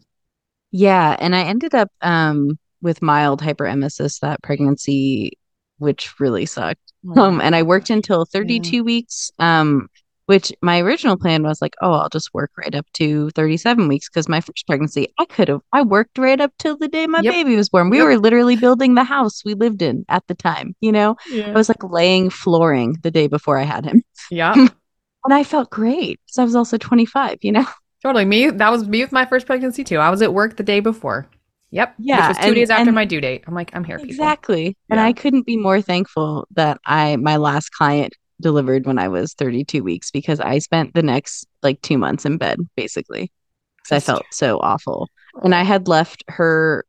[0.71, 1.15] Yeah.
[1.19, 5.31] And i ended up um with mild hyperemesis that pregnancy
[5.79, 6.81] which really sucked.
[7.15, 8.81] Oh, um and i worked until 32 yeah.
[8.81, 9.87] weeks um
[10.27, 14.09] which my original plan was like, oh, I'll just work right up to 37 weeks
[14.09, 17.21] because my first pregnancy, I could have, I worked right up till the day my
[17.21, 17.33] yep.
[17.33, 17.89] baby was born.
[17.89, 18.05] We yep.
[18.05, 21.15] were literally building the house we lived in at the time, you know?
[21.31, 21.47] Yeah.
[21.47, 24.03] I was like laying flooring the day before I had him.
[24.29, 24.53] Yeah.
[25.25, 27.65] and I felt great because I was also 25, you know?
[28.03, 28.25] Totally.
[28.25, 29.97] Me, that was me with my first pregnancy too.
[29.97, 31.29] I was at work the day before.
[31.71, 31.95] Yep.
[31.99, 32.27] Yeah.
[32.27, 33.45] Which was two and, days after my due date.
[33.47, 33.97] I'm like, I'm here.
[33.97, 34.65] Exactly.
[34.65, 34.73] Yeah.
[34.89, 39.33] And I couldn't be more thankful that I, my last client delivered when I was
[39.33, 43.31] 32 weeks because I spent the next like two months in bed basically
[43.77, 45.09] because I felt so awful.
[45.43, 46.85] And I had left her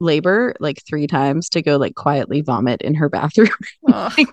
[0.00, 3.48] labor like three times to go like quietly vomit in her bathroom.
[3.88, 4.28] it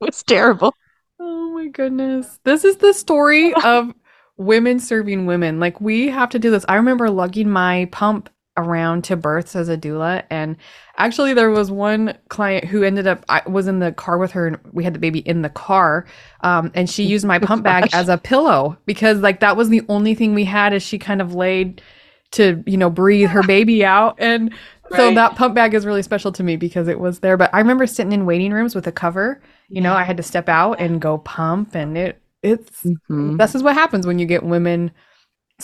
[0.00, 0.74] was terrible.
[1.20, 2.40] Oh my goodness.
[2.44, 3.94] This is the story of
[4.36, 5.60] women serving women.
[5.60, 6.64] Like we have to do this.
[6.68, 10.24] I remember lugging my pump around to births as a doula.
[10.30, 10.56] And
[10.96, 14.46] actually there was one client who ended up i was in the car with her
[14.46, 16.06] and we had the baby in the car
[16.42, 19.82] um, and she used my pump bag as a pillow because like that was the
[19.88, 21.82] only thing we had as she kind of laid
[22.30, 24.16] to you know breathe her baby out.
[24.18, 24.52] And
[24.90, 24.98] right.
[24.98, 27.36] so that pump bag is really special to me because it was there.
[27.36, 29.40] But i remember sitting in waiting rooms with a cover.
[29.68, 33.38] You know i had to step out and go pump and it it's mm-hmm.
[33.38, 34.90] this is what happens when you get women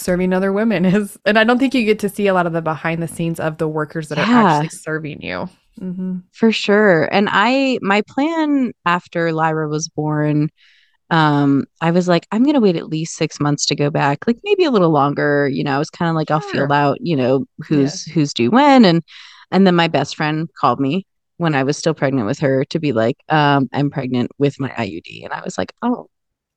[0.01, 2.53] serving other women is and i don't think you get to see a lot of
[2.53, 4.25] the behind the scenes of the workers that yeah.
[4.25, 5.49] are actually serving you
[5.81, 6.19] mm-hmm.
[6.33, 10.49] for sure and i my plan after lyra was born
[11.11, 14.39] um i was like i'm gonna wait at least six months to go back like
[14.45, 16.37] maybe a little longer you know i was kind of like sure.
[16.37, 18.15] i'll feel out you know who's yeah.
[18.15, 19.03] who's due when and
[19.51, 21.05] and then my best friend called me
[21.39, 24.71] when i was still pregnant with her to be like um i'm pregnant with my
[24.71, 26.07] iud and i was like oh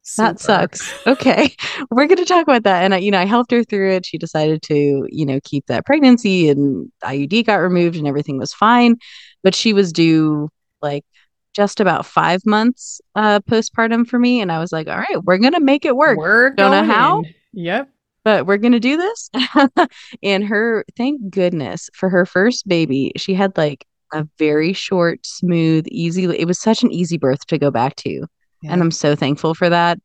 [0.04, 0.28] Super.
[0.28, 0.94] That sucks.
[1.08, 1.56] Okay.
[1.90, 2.84] We're going to talk about that.
[2.84, 4.06] And, I, you know, I helped her through it.
[4.06, 8.54] She decided to, you know, keep that pregnancy and IUD got removed and everything was
[8.54, 8.98] fine.
[9.44, 10.50] But she was due
[10.82, 11.06] like
[11.54, 14.42] just about five months uh, postpartum for me.
[14.42, 16.18] And I was like, all right, we're going to make it work.
[16.18, 17.24] We're Don't know how.
[17.54, 17.90] Yep.
[18.24, 19.30] but we're gonna do this.
[20.24, 25.86] and her, thank goodness for her first baby, she had like a very short, smooth,
[25.90, 26.26] easy.
[26.26, 28.26] It was such an easy birth to go back to,
[28.64, 28.74] yeah.
[28.74, 30.00] and I'm so thankful for that.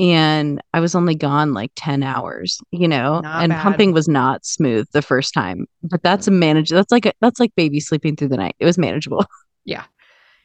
[0.00, 3.62] And I was only gone like 10 hours, you know, not and bad.
[3.62, 6.70] pumping was not smooth the first time, but that's a manage.
[6.70, 8.54] That's like, a, that's like baby sleeping through the night.
[8.60, 9.24] It was manageable.
[9.64, 9.84] Yeah.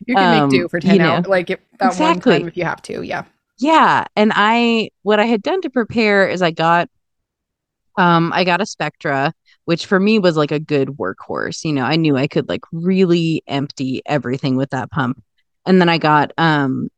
[0.06, 2.34] You can um, make do for 10 hours, know, like if, that exactly.
[2.34, 3.04] one time if you have to.
[3.04, 3.24] Yeah.
[3.58, 4.04] Yeah.
[4.18, 6.90] And I, what I had done to prepare is I got
[7.98, 9.34] um, I got a Spectra,
[9.66, 11.64] which for me was like a good workhorse.
[11.64, 15.24] You know, I knew I could like really empty everything with that pump.
[15.66, 16.90] And then I got um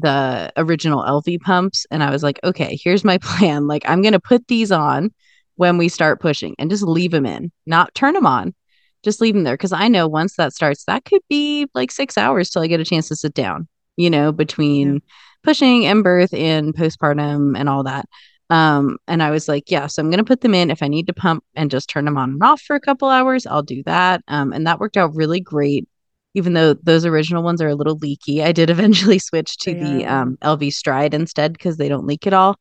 [0.00, 3.66] the original Elvie pumps and I was like, okay, here's my plan.
[3.66, 5.12] Like I'm going to put these on
[5.56, 8.54] when we start pushing and just leave them in, not turn them on.
[9.02, 12.18] Just leave them there cuz I know once that starts that could be like 6
[12.18, 14.98] hours till I get a chance to sit down, you know, between yeah.
[15.42, 18.06] pushing and birth and postpartum and all that.
[18.50, 20.70] Um, and I was like, yeah, so I'm going to put them in.
[20.70, 23.08] If I need to pump and just turn them on and off for a couple
[23.08, 24.22] hours, I'll do that.
[24.28, 25.88] Um, and that worked out really great.
[26.36, 30.06] Even though those original ones are a little leaky, I did eventually switch to the
[30.06, 32.56] um, Elvie Stride instead because they don't leak at all.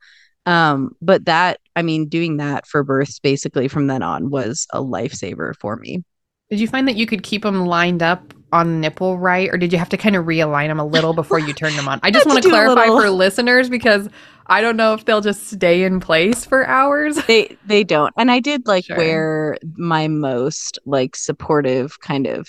[0.47, 4.81] Um, but that, I mean, doing that for births basically from then on was a
[4.81, 6.03] lifesaver for me.
[6.49, 9.73] Did you find that you could keep them lined up on nipple right, or did
[9.73, 11.99] you have to kind of realign them a little before you turn them on?
[12.03, 14.07] I just want to clarify for listeners because
[14.47, 17.17] I don't know if they'll just stay in place for hours.
[17.25, 18.13] They they don't.
[18.15, 18.97] And I did like sure.
[18.97, 22.47] wear my most like supportive kind of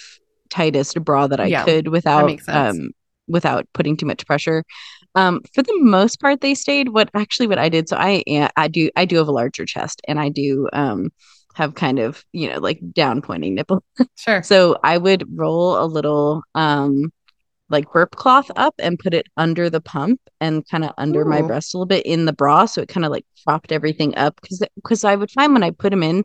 [0.57, 2.91] tightest bra that I yeah, could without um
[3.29, 4.65] without putting too much pressure.
[5.15, 6.91] Um, for the most part, they stayed.
[6.91, 8.23] What actually, what I did, so I
[8.57, 11.11] I do I do have a larger chest, and I do um
[11.55, 13.83] have kind of you know like down pointing nipple.
[14.17, 14.43] Sure.
[14.53, 17.13] so I would roll a little um
[17.69, 21.29] like burp cloth up and put it under the pump and kind of under Ooh.
[21.29, 24.17] my breast a little bit in the bra so it kind of like propped everything
[24.17, 26.25] up because because I would find when I put them in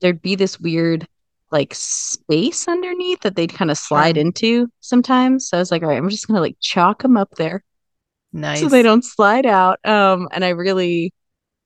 [0.00, 1.06] there'd be this weird
[1.50, 4.24] like space underneath that they'd kind of slide sure.
[4.24, 7.34] into sometimes so I was like all right I'm just gonna like chalk them up
[7.36, 7.64] there
[8.32, 11.12] nice so they don't slide out um and I really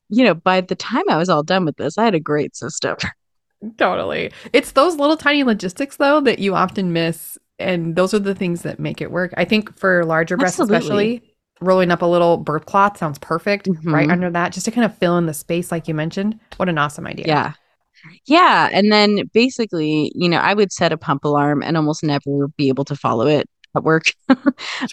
[0.08, 2.56] you know by the time I was all done with this I had a great
[2.56, 2.96] system
[3.78, 8.34] totally it's those little tiny logistics though that you often miss and those are the
[8.34, 9.32] things that make it work.
[9.36, 10.76] I think for larger breasts, Absolutely.
[11.16, 13.94] especially, rolling up a little birth cloth sounds perfect mm-hmm.
[13.94, 16.38] right under that, just to kind of fill in the space, like you mentioned.
[16.56, 17.26] What an awesome idea!
[17.26, 17.52] Yeah,
[18.26, 18.68] yeah.
[18.72, 22.68] And then basically, you know, I would set a pump alarm and almost never be
[22.68, 24.12] able to follow it at work.
[24.28, 24.46] sure.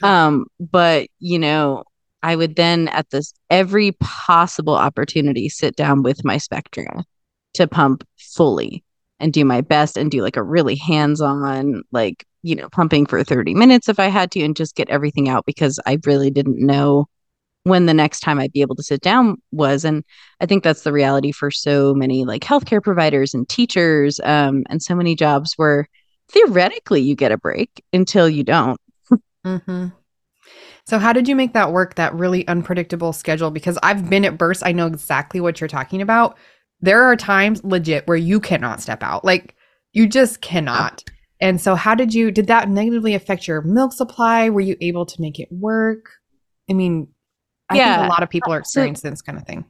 [0.04, 1.84] um, but you know,
[2.22, 7.04] I would then at this every possible opportunity sit down with my Spectra
[7.56, 8.84] to pump fully
[9.20, 13.24] and do my best and do like a really hands-on like you know, pumping for
[13.24, 16.66] 30 minutes if I had to and just get everything out because I really didn't
[16.66, 17.08] know
[17.64, 19.84] when the next time I'd be able to sit down was.
[19.84, 20.04] And
[20.40, 24.82] I think that's the reality for so many like healthcare providers and teachers um, and
[24.82, 25.88] so many jobs where
[26.32, 28.80] theoretically you get a break until you don't.
[29.46, 29.88] mm-hmm.
[30.86, 33.52] So, how did you make that work, that really unpredictable schedule?
[33.52, 36.36] Because I've been at bursts, I know exactly what you're talking about.
[36.82, 39.24] There are times legit where you cannot step out.
[39.24, 39.56] Like,
[39.94, 41.04] you just cannot.
[41.40, 44.50] And so, how did you, did that negatively affect your milk supply?
[44.50, 46.10] Were you able to make it work?
[46.70, 47.08] I mean,
[47.70, 47.98] I yeah.
[47.98, 49.66] think a lot of people are experiencing this kind of thing.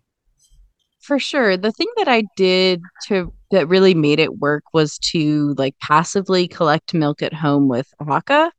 [1.01, 1.57] For sure.
[1.57, 6.47] The thing that I did to, that really made it work was to like passively
[6.47, 8.51] collect milk at home with a Haakaa.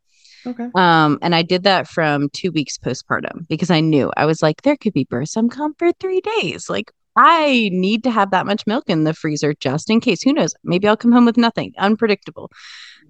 [0.47, 0.69] Okay.
[0.75, 4.63] Um, and I did that from two weeks postpartum because I knew I was like,
[4.63, 6.69] there could be birth some come for three days.
[6.71, 10.23] Like, I need to have that much milk in the freezer just in case.
[10.23, 10.55] Who knows?
[10.65, 11.73] Maybe I'll come home with nothing.
[11.77, 12.51] Unpredictable.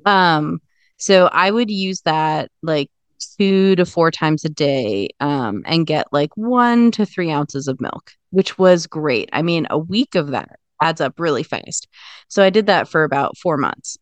[0.04, 0.60] Um,
[0.96, 2.90] so I would use that like
[3.38, 7.80] two to four times a day um, and get like one to three ounces of
[7.80, 9.28] milk, which was great.
[9.32, 11.88] I mean, a week of that adds up really fast.
[12.28, 13.98] So I did that for about four months.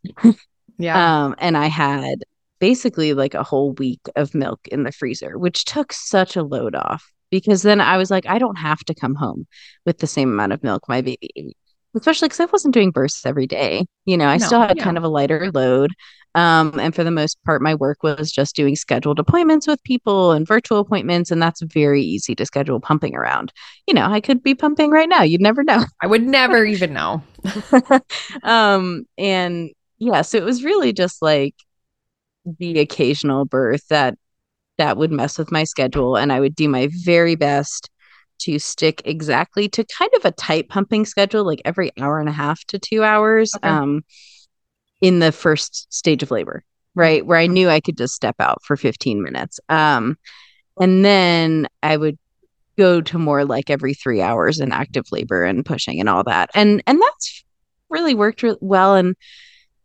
[0.79, 1.25] yeah.
[1.25, 2.25] Um, and I had
[2.61, 6.75] basically like a whole week of milk in the freezer, which took such a load
[6.75, 9.47] off because then I was like, I don't have to come home
[9.85, 11.57] with the same amount of milk my baby
[11.97, 13.87] especially because I wasn't doing bursts every day.
[14.05, 14.85] You know, I no, still had yeah.
[14.85, 15.93] kind of a lighter load.
[16.35, 20.33] Um, and for the most part, my work was just doing scheduled appointments with people
[20.33, 21.31] and virtual appointments.
[21.31, 23.53] And that's very easy to schedule pumping around.
[23.87, 25.23] You know, I could be pumping right now.
[25.23, 25.85] You'd never know.
[26.03, 27.23] I would never even know.
[28.43, 31.55] um, and yeah, so it was really just like
[32.59, 34.17] the occasional birth that
[34.77, 36.17] that would mess with my schedule.
[36.17, 37.91] And I would do my very best
[38.41, 42.33] to stick exactly to kind of a tight pumping schedule, like every hour and a
[42.33, 43.69] half to two hours okay.
[43.69, 44.05] um,
[45.01, 47.25] in the first stage of labor, right?
[47.25, 49.61] Where I knew I could just step out for 15 minutes.
[49.69, 50.17] Um,
[50.81, 52.19] and then I would
[52.77, 56.51] go to more like every three hours in active labor and pushing and all that.
[56.55, 57.45] And and that's
[57.91, 58.95] really worked re- well.
[58.95, 59.17] And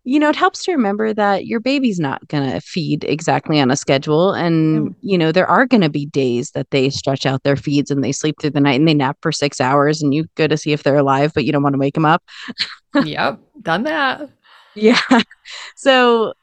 [0.05, 3.71] you know, it helps to remember that your baby's not going to feed exactly on
[3.71, 4.33] a schedule.
[4.33, 4.95] And, mm.
[5.01, 8.03] you know, there are going to be days that they stretch out their feeds and
[8.03, 10.57] they sleep through the night and they nap for six hours and you go to
[10.57, 12.21] see if they're alive, but you don't want to wake them up.
[13.03, 13.39] yep.
[13.61, 14.29] Done that.
[14.75, 14.99] Yeah.
[15.75, 16.33] So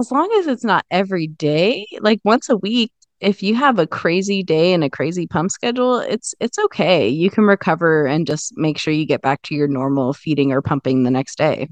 [0.00, 2.90] as long as it's not every day, like once a week,
[3.20, 7.06] if you have a crazy day and a crazy pump schedule, it's it's okay.
[7.06, 10.62] You can recover and just make sure you get back to your normal feeding or
[10.62, 11.68] pumping the next day.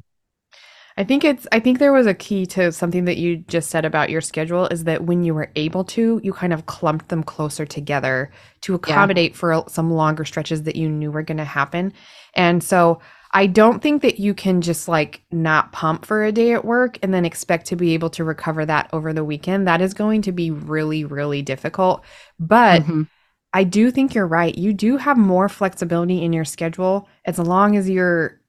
[0.97, 3.85] I think it's I think there was a key to something that you just said
[3.85, 7.25] about your schedule is that when you were able to, you kind of clumped them
[7.25, 8.31] closer together
[8.61, 9.37] to accommodate yeah.
[9.37, 11.93] for some longer stretches that you knew were going to happen.
[12.35, 13.01] And so
[13.33, 16.99] I don't think that you can just like not pump for a day at work
[17.03, 19.67] and then expect to be able to recover that over the weekend.
[19.67, 22.05] That is going to be really, really difficult.
[22.39, 23.03] But mm-hmm.
[23.53, 24.57] I do think you're right.
[24.57, 28.41] You do have more flexibility in your schedule as long as you're.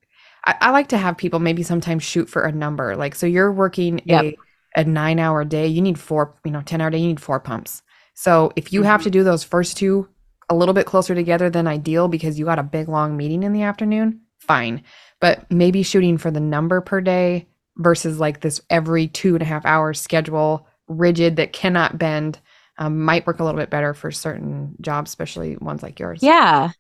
[0.45, 2.95] I, I like to have people maybe sometimes shoot for a number.
[2.95, 4.23] Like, so you're working yep.
[4.23, 4.38] a,
[4.75, 7.39] a nine hour day, you need four, you know, 10 hour day, you need four
[7.39, 7.81] pumps.
[8.13, 8.88] So if you mm-hmm.
[8.89, 10.08] have to do those first two
[10.49, 13.53] a little bit closer together than ideal because you got a big long meeting in
[13.53, 14.84] the afternoon, fine.
[15.19, 19.45] But maybe shooting for the number per day versus like this every two and a
[19.45, 22.39] half hours schedule, rigid that cannot bend,
[22.77, 26.19] um, might work a little bit better for certain jobs, especially ones like yours.
[26.21, 26.71] Yeah.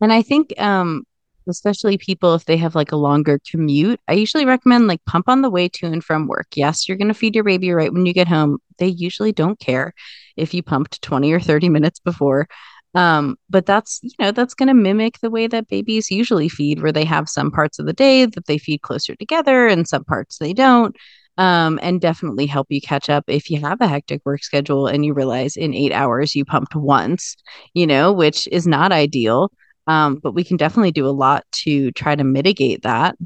[0.00, 1.04] And I think, um,
[1.48, 5.42] especially people if they have like a longer commute, I usually recommend like pump on
[5.42, 6.48] the way to and from work.
[6.54, 8.58] Yes, you're going to feed your baby right when you get home.
[8.78, 9.92] They usually don't care
[10.36, 12.48] if you pumped 20 or 30 minutes before.
[12.94, 16.82] Um, but that's, you know, that's going to mimic the way that babies usually feed,
[16.82, 20.04] where they have some parts of the day that they feed closer together and some
[20.04, 20.96] parts they don't.
[21.36, 25.04] Um, and definitely help you catch up if you have a hectic work schedule and
[25.04, 27.36] you realize in eight hours you pumped once,
[27.74, 29.52] you know, which is not ideal.
[29.88, 33.16] Um, but we can definitely do a lot to try to mitigate that.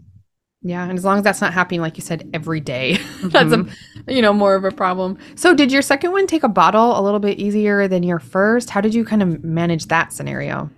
[0.63, 3.29] Yeah, and as long as that's not happening, like you said, every day, mm-hmm.
[3.31, 3.67] that's a
[4.13, 5.19] you know more of a problem.
[5.35, 8.71] So, did your second one take a bottle a little bit easier than your first?
[8.71, 10.71] How did you kind of manage that scenario?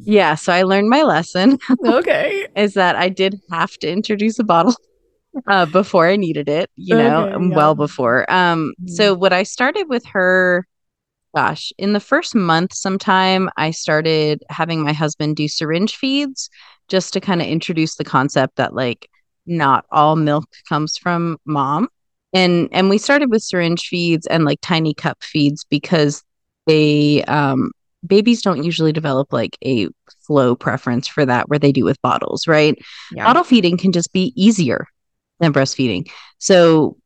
[0.00, 1.58] Yeah, so I learned my lesson.
[1.86, 4.74] Okay, is that I did have to introduce a bottle
[5.46, 6.68] uh, before I needed it.
[6.74, 7.56] You know, okay, yeah.
[7.56, 8.30] well before.
[8.32, 8.88] Um, mm-hmm.
[8.88, 10.66] so what I started with her
[11.34, 16.50] gosh, in the first month, sometime I started having my husband do syringe feeds
[16.88, 19.08] just to kind of introduce the concept that like
[19.46, 21.88] not all milk comes from mom.
[22.32, 26.22] And and we started with syringe feeds and like tiny cup feeds because
[26.66, 27.70] they um
[28.06, 29.88] babies don't usually develop like a
[30.26, 32.78] flow preference for that where they do with bottles right?
[33.12, 33.24] Yeah.
[33.24, 34.86] bottle feeding can just be easier
[35.40, 36.10] than breastfeeding.
[36.38, 36.96] So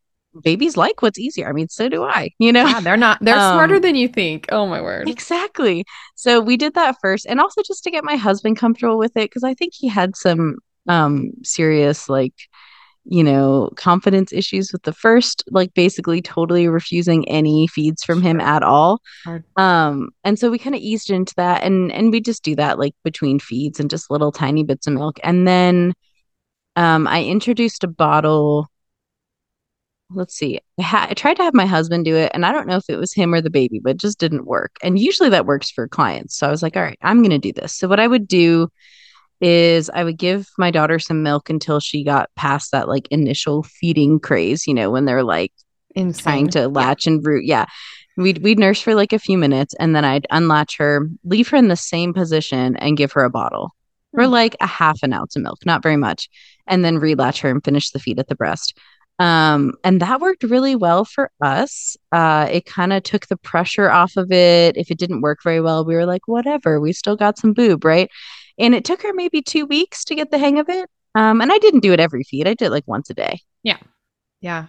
[0.43, 1.49] babies like what's easier.
[1.49, 2.67] I mean so do i you know?
[2.67, 4.47] Yeah, they're not they're um, smarter than you think.
[4.51, 5.09] Oh my word.
[5.09, 5.85] exactly.
[6.15, 9.31] So we did that first and also just to get my husband comfortable with it
[9.31, 10.57] because i think he had some
[10.89, 12.35] um serious like
[13.07, 18.41] you know confidence issues with the first like basically totally refusing any feeds from him
[18.41, 19.01] at all.
[19.57, 22.79] Um and so we kind of eased into that and and we just do that
[22.79, 25.19] like between feeds and just little tiny bits of milk.
[25.23, 25.93] And then
[26.77, 28.69] um i introduced a bottle
[30.11, 32.67] let's see I, ha- I tried to have my husband do it and i don't
[32.67, 35.31] know if it was him or the baby but it just didn't work and usually
[35.31, 37.75] that works for clients so i was like all right i'm going to do this
[37.75, 38.69] so what i would do
[39.41, 43.63] is I would give my daughter some milk until she got past that like initial
[43.63, 45.53] feeding craze, you know, when they're like
[45.95, 46.23] Insane.
[46.23, 47.13] trying to latch yeah.
[47.13, 47.45] and root.
[47.45, 47.67] Yeah.
[48.17, 51.57] We'd we'd nurse for like a few minutes and then I'd unlatch her, leave her
[51.57, 53.75] in the same position and give her a bottle
[54.15, 54.19] mm.
[54.19, 56.31] for like a half an ounce of milk, not very much,
[56.67, 58.79] and then relatch her and finish the feed at the breast.
[59.19, 61.97] Um, and that worked really well for us.
[62.11, 64.77] Uh, it kind of took the pressure off of it.
[64.77, 67.85] If it didn't work very well, we were like, whatever, we still got some boob,
[67.85, 68.11] right?
[68.59, 70.89] And it took her maybe two weeks to get the hang of it.
[71.15, 72.49] Um, and I didn't do it every feed.
[72.49, 73.41] I did like once a day.
[73.63, 73.79] Yeah.
[74.41, 74.67] Yeah.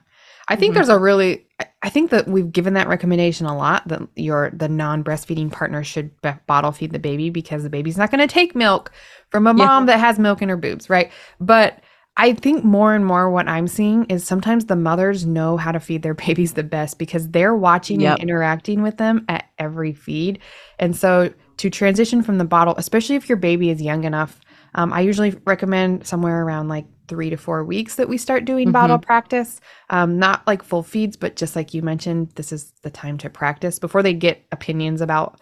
[0.48, 0.76] I think mm-hmm.
[0.76, 1.48] there's a really
[1.82, 6.12] I think that we've given that recommendation a lot that your the non-breastfeeding partner should
[6.22, 8.92] b- bottle feed the baby because the baby's not going to take milk
[9.30, 9.94] from a mom yeah.
[9.94, 11.12] that has milk in her boobs, right?
[11.40, 11.80] But
[12.18, 15.80] I think more and more what I'm seeing is sometimes the mothers know how to
[15.80, 18.20] feed their babies the best because they're watching yep.
[18.20, 20.40] and interacting with them at every feed.
[20.80, 24.40] And so to transition from the bottle, especially if your baby is young enough,
[24.76, 28.68] um, I usually recommend somewhere around like three to four weeks that we start doing
[28.68, 28.74] mm-hmm.
[28.74, 29.62] bottle practice.
[29.90, 33.30] Um, not like full feeds, but just like you mentioned, this is the time to
[33.30, 35.40] practice before they get opinions about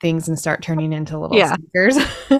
[0.00, 1.54] things and start turning into little yeah.
[1.54, 1.96] speakers.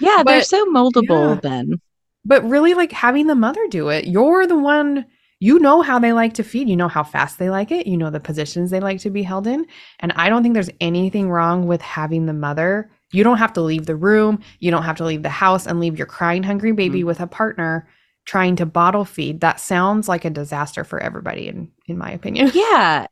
[0.00, 1.40] yeah, but, they're so moldable yeah.
[1.42, 1.80] then.
[2.24, 5.06] But really, like having the mother do it, you're the one
[5.40, 6.68] you know how they like to feed.
[6.68, 7.88] You know how fast they like it.
[7.88, 9.66] You know the positions they like to be held in.
[9.98, 13.60] And I don't think there's anything wrong with having the mother You don't have to
[13.60, 16.72] leave the room, you don't have to leave the house and leave your crying hungry
[16.72, 17.06] baby Mhm.
[17.06, 17.86] with a partner
[18.24, 19.40] trying to bottle feed.
[19.42, 22.50] That sounds like a disaster for everybody in in my opinion.
[22.54, 23.06] Yeah.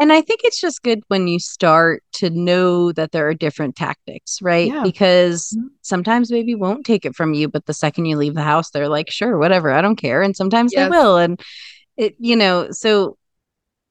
[0.00, 3.76] And I think it's just good when you start to know that there are different
[3.76, 4.68] tactics, right?
[4.68, 4.82] Yeah.
[4.82, 5.68] Because Mhm.
[5.82, 8.88] sometimes baby won't take it from you, but the second you leave the house, they're
[8.88, 10.22] like, sure, whatever, I don't care.
[10.22, 10.84] And sometimes Yes.
[10.84, 11.18] they will.
[11.18, 11.38] And
[11.98, 13.18] it, you know, so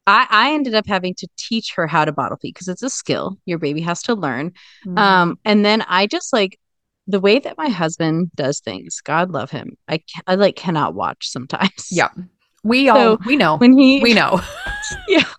[0.08, 2.90] I, I ended up having to teach her how to bottle feed because it's a
[2.90, 4.54] skill your baby has to learn.
[4.88, 4.98] Mhm.
[4.98, 6.60] Um, and then I just like
[7.06, 9.78] the way that my husband does things, God love him.
[9.88, 11.90] I, I like cannot watch sometimes.
[11.92, 12.10] yeah.
[12.62, 13.56] We all So, we know.
[13.58, 14.42] When he, we know.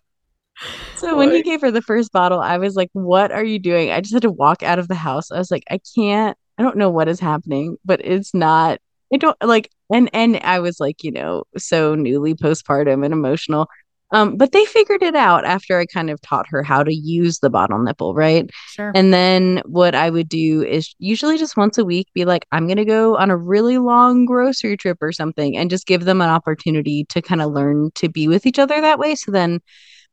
[1.00, 3.90] So when he gave her the first bottle, I was like, "What are you doing?"
[3.90, 5.30] I just had to walk out of the house.
[5.30, 6.36] I was like, "I can't.
[6.58, 8.78] I don't know what is happening, but it's not.
[9.12, 13.68] I don't like." And and I was like, you know, so newly postpartum and emotional.
[14.12, 17.38] Um, but they figured it out after I kind of taught her how to use
[17.38, 18.50] the bottle nipple, right?
[18.70, 18.90] Sure.
[18.94, 22.66] And then what I would do is usually just once a week be like, I'm
[22.66, 26.20] going to go on a really long grocery trip or something and just give them
[26.20, 29.14] an opportunity to kind of learn to be with each other that way.
[29.14, 29.60] So then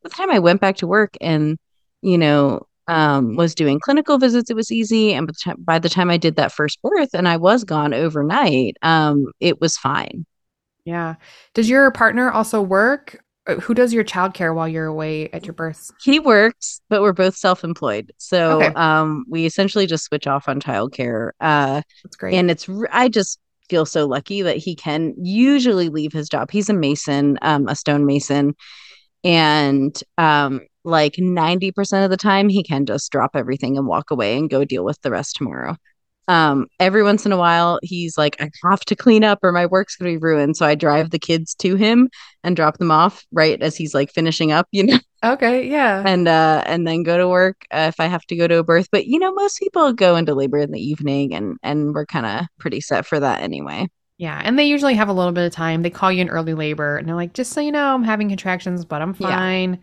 [0.02, 1.58] by the time I went back to work and,
[2.02, 5.12] you know, um, was doing clinical visits, it was easy.
[5.12, 7.64] And by the, time, by the time I did that first birth and I was
[7.64, 10.24] gone overnight, um, it was fine.
[10.84, 11.16] yeah.
[11.54, 13.22] Does your partner also work?
[13.46, 15.92] Uh, Who does your childcare while you're away at your births?
[16.02, 18.12] He works, but we're both self-employed.
[18.18, 18.72] So Okay.
[18.74, 21.30] um, we essentially just switch off on childcare.
[21.40, 22.34] Uh, That's great.
[22.34, 23.38] and it's I just
[23.68, 27.76] feel so lucky that he can usually leave his job he's a mason um a
[27.76, 28.54] stone mason
[29.28, 34.38] and um like 90% of the time he can just drop everything and walk away
[34.38, 35.76] and go deal with the rest tomorrow
[36.28, 39.66] um every once in a while he's like i have to clean up or my
[39.66, 42.08] work's going to be ruined so i drive the kids to him
[42.42, 45.68] and drop them off right as he's like finishing up you know okay.
[45.68, 46.02] Yeah.
[46.06, 48.64] and uh and then go to work uh, if I have to go to a
[48.64, 48.88] birth.
[48.90, 52.26] But you know, most people go into labor in the evening, and and we're kind
[52.26, 53.88] of pretty set for that anyway.
[54.18, 55.82] Yeah, and they usually have a little bit of time.
[55.82, 58.28] They call you in early labor and they're like, just so you know, I'm having
[58.28, 59.38] contractions, but I'm Yeah.
[59.38, 59.78] fine.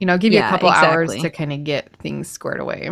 [0.00, 2.90] You know, give you a Yeah, couple hours to kind of get things squared away.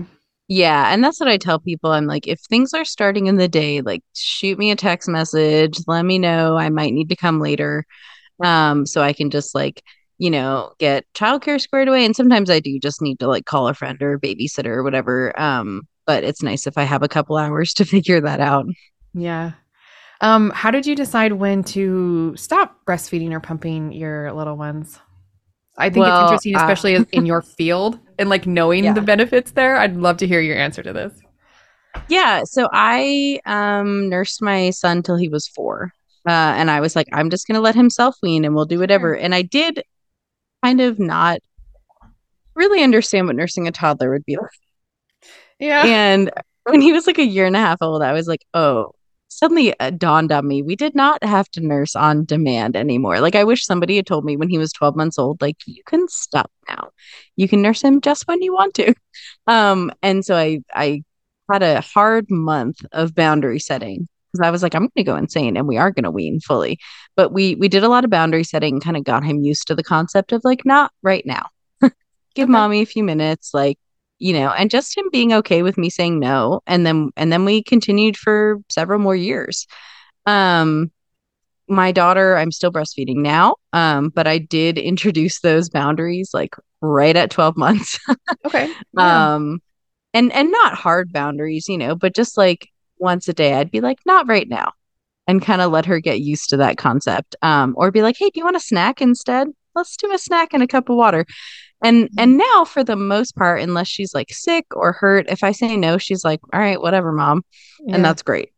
[0.48, 1.92] Yeah, and that's what I tell people.
[1.92, 5.78] I'm like, if things are starting in the day, like shoot me a text message,
[5.86, 6.56] let me know.
[6.56, 7.84] I might need to come later,
[8.44, 9.82] um, so I can just like
[10.18, 12.04] you know get childcare squared away.
[12.06, 14.84] And sometimes I do just need to like call a friend or a babysitter or
[14.84, 15.38] whatever.
[15.40, 18.66] Um, but it's nice if I have a couple hours to figure that out.
[19.14, 19.52] Yeah.
[20.20, 24.98] Um, how did you decide when to stop breastfeeding or pumping your little ones?
[25.76, 28.94] I think Well, it's interesting, uh, especially as- in your field and like knowing Yeah.
[28.94, 29.76] the benefits there.
[29.76, 31.12] I'd love to hear your answer to this.
[32.08, 35.92] Yeah, so I um nursed my son till he was four.
[36.28, 38.78] Uh and I was like, I'm just gonna let him self wean and we'll do
[38.80, 39.14] whatever.
[39.16, 39.82] And I did
[40.64, 41.38] kind of not
[42.56, 44.50] really understand what nursing a toddler would be like.
[45.60, 45.84] Yeah.
[45.86, 46.30] And
[46.64, 48.92] when he was like a year and a half old, I was like, oh,
[49.28, 53.20] suddenly it dawned on me we did not have to nurse on demand anymore.
[53.20, 55.82] Like I wish somebody had told me when he was 12 months old, like you
[55.86, 56.90] can stop now.
[57.36, 58.94] You can nurse him just when you want to.
[59.46, 61.02] Um, and so I I
[61.50, 65.56] had a hard month of boundary setting because I was like, I'm gonna go insane
[65.56, 66.78] and we are gonna wean fully.
[67.16, 69.74] But we we did a lot of boundary setting kind of got him used to
[69.74, 71.46] the concept of like not right now.
[72.34, 72.52] Give Okay.
[72.52, 73.78] mommy a few minutes, like
[74.18, 76.60] you know, and just him being okay with me saying no.
[76.66, 79.66] And then and then we continued for several more years.
[80.26, 80.90] Um
[81.70, 83.56] my daughter, I'm still breastfeeding now.
[83.74, 87.98] Um, but I did introduce those boundaries like right at 12 months.
[88.46, 88.72] Okay.
[88.98, 89.34] Yeah.
[89.34, 89.60] um
[90.14, 93.80] and and not hard boundaries, you know, but just like once a day I'd be
[93.80, 94.72] like, not right now.
[95.26, 97.36] And kind of let her get used to that concept.
[97.42, 99.48] Um, or be like, hey, do you want a snack instead?
[99.74, 101.26] Let's do a snack and a cup of water.
[101.82, 105.52] And and now for the most part, unless she's like sick or hurt, if I
[105.52, 107.44] say no, she's like, all right, whatever, mom.
[107.80, 107.94] Yeah.
[107.96, 108.52] And that's great.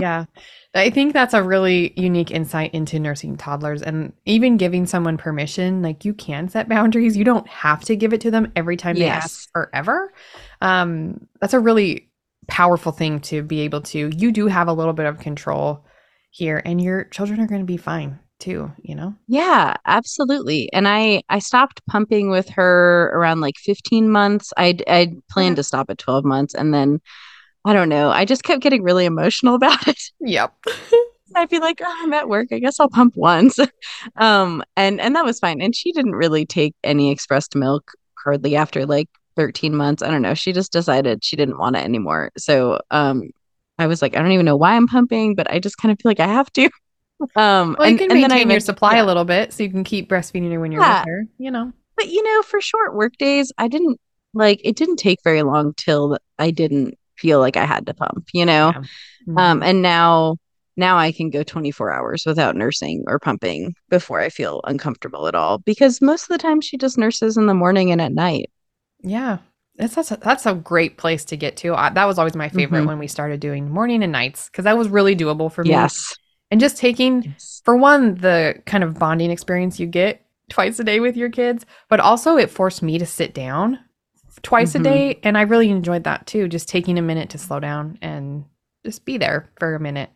[0.00, 0.26] yeah.
[0.74, 5.82] I think that's a really unique insight into nursing toddlers and even giving someone permission.
[5.82, 7.16] Like you can set boundaries.
[7.16, 9.24] You don't have to give it to them every time they Yes.
[9.24, 10.12] ask forever.
[10.60, 12.10] Um, that's a really
[12.48, 14.10] powerful thing to be able to.
[14.16, 15.84] You do have a little bit of control
[16.30, 19.14] here, and your children are going to be fine too, you know?
[19.28, 20.70] Yeah, absolutely.
[20.72, 24.52] And I I stopped pumping with her around like 15 months.
[24.56, 25.56] I'd I'd planned Okay.
[25.56, 27.00] to stop at 12 months and then
[27.64, 28.10] I don't know.
[28.10, 30.00] I just kept getting really emotional about it.
[30.20, 30.54] Yep.
[31.34, 32.48] I'd be like, oh, I'm at work.
[32.52, 33.58] I guess I'll pump once.
[34.16, 35.62] um and and that was fine.
[35.62, 37.92] And she didn't really take any expressed milk
[38.24, 40.02] hardly after like 13 months.
[40.02, 40.34] I don't know.
[40.34, 42.30] She just decided she didn't want it anymore.
[42.38, 43.30] So um
[43.78, 45.98] I was like, I don't even know why I'm pumping, but I just kind of
[46.00, 46.68] feel like I have to.
[47.36, 49.04] Um Well, you and, can and maintain your supply yeah.
[49.04, 51.00] a little bit so you can keep breastfeeding her when you're Yeah.
[51.00, 51.72] with her, you know?
[51.96, 54.00] But you know, for short work days, I didn't
[54.34, 58.26] like it didn't take very long till I didn't feel like I had to pump,
[58.32, 58.72] you know?
[58.74, 58.82] Yeah.
[59.28, 59.38] Mhm.
[59.40, 60.36] Um, and now
[60.76, 65.34] now I can go 24 hours without nursing or pumping before I feel uncomfortable at
[65.34, 68.50] all because most of the time she just nurses in the morning and at night.
[69.02, 69.38] Yeah.
[69.78, 71.74] It's that's a, that's a great place to get to.
[71.74, 72.86] I, that was always my favorite Mhm.
[72.86, 75.70] when we started doing morning and nights because that was really doable for me.
[75.70, 76.14] Yes.
[76.52, 77.62] And just taking, Yes.
[77.64, 81.64] for one, the kind of bonding experience you get twice a day with your kids,
[81.88, 83.78] but also it forced me to sit down
[84.42, 84.80] twice Mhm.
[84.80, 85.20] a day.
[85.22, 86.48] And I really enjoyed that too.
[86.48, 88.44] Just taking a minute to slow down and
[88.84, 90.10] just be there for a minute.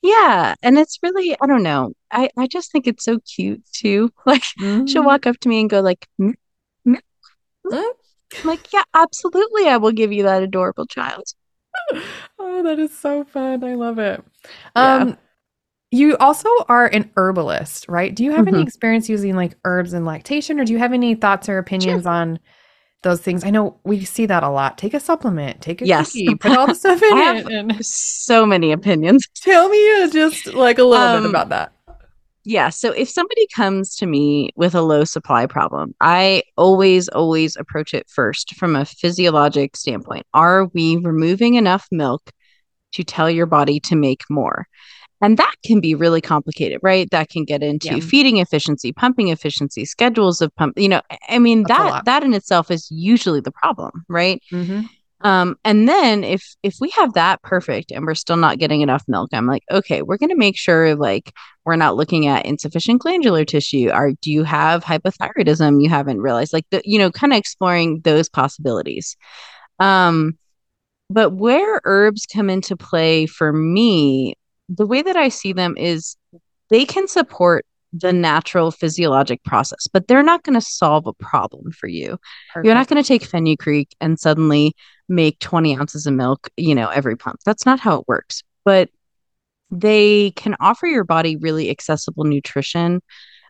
[0.00, 0.54] Yeah.
[0.62, 1.92] And it's really, I don't know.
[2.10, 4.10] I, I just think it's so cute too.
[4.26, 5.04] Like she'll Mhm.
[5.04, 6.32] walk up to me and go like, "Mm,
[6.88, 6.98] mm,
[7.66, 7.92] mm."
[8.44, 9.68] Like, yeah, absolutely.
[9.68, 11.24] I will give you that adorable child.
[12.38, 13.62] Oh, that is so fun.
[13.62, 14.24] I love it.
[14.74, 15.14] Yeah.
[15.92, 18.14] You also are an herbalist, right?
[18.14, 18.66] Do you have any Mhm.
[18.66, 22.38] experience using like herbs and lactation or do you have any thoughts or opinions on
[23.02, 23.44] those things?
[23.44, 24.78] I know we see that a lot.
[24.78, 26.12] Take a supplement, take a Yes.
[26.12, 29.28] cookie, put all the stuff in I it have- and So many opinions.
[29.36, 31.72] tell me uh, just like a little bit Um, about that.
[32.44, 32.70] Yeah.
[32.70, 37.92] So if somebody comes to me with a low supply problem, I always, always approach
[37.92, 40.26] it first from a physiologic standpoint.
[40.32, 42.30] Are we removing enough milk
[42.92, 44.66] to tell your body to make more?
[45.22, 47.08] And that can be really complicated, right?
[47.10, 48.00] That can get into Yeah.
[48.00, 50.78] feeding efficiency, pumping efficiency, schedules of pump.
[50.78, 54.42] You know, I mean That's that that in itself is usually the problem, right?
[54.52, 54.88] Mhm.
[55.24, 59.04] Um, and then if if we have that perfect and we're still not getting enough
[59.06, 61.32] milk, I'm like, okay, we're gonna make sure like
[61.64, 63.88] we're not looking at insufficient glandular tissue.
[63.90, 66.52] Are do you have hypothyroidism you haven't realized?
[66.52, 69.16] Like the you know, kind of exploring those possibilities.
[69.78, 70.36] Um,
[71.08, 74.34] but where herbs come into play for me,
[74.74, 76.16] the way that I see them is
[76.70, 81.72] they can support the natural physiologic process, but they're not going to solve a problem
[81.72, 82.18] for you.
[82.64, 84.74] You're not going to take fenugreek and suddenly
[85.08, 87.40] make 20 ounces of milk, you know, every pump.
[87.44, 88.42] That's not how it works.
[88.64, 88.88] But
[89.70, 93.02] they can offer your body really accessible nutrition.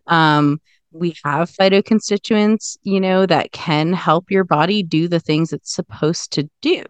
[0.08, 0.60] Um,
[0.90, 6.32] we have phytoconstituents, you know, that can help your body do the things it's supposed
[6.32, 6.84] to do.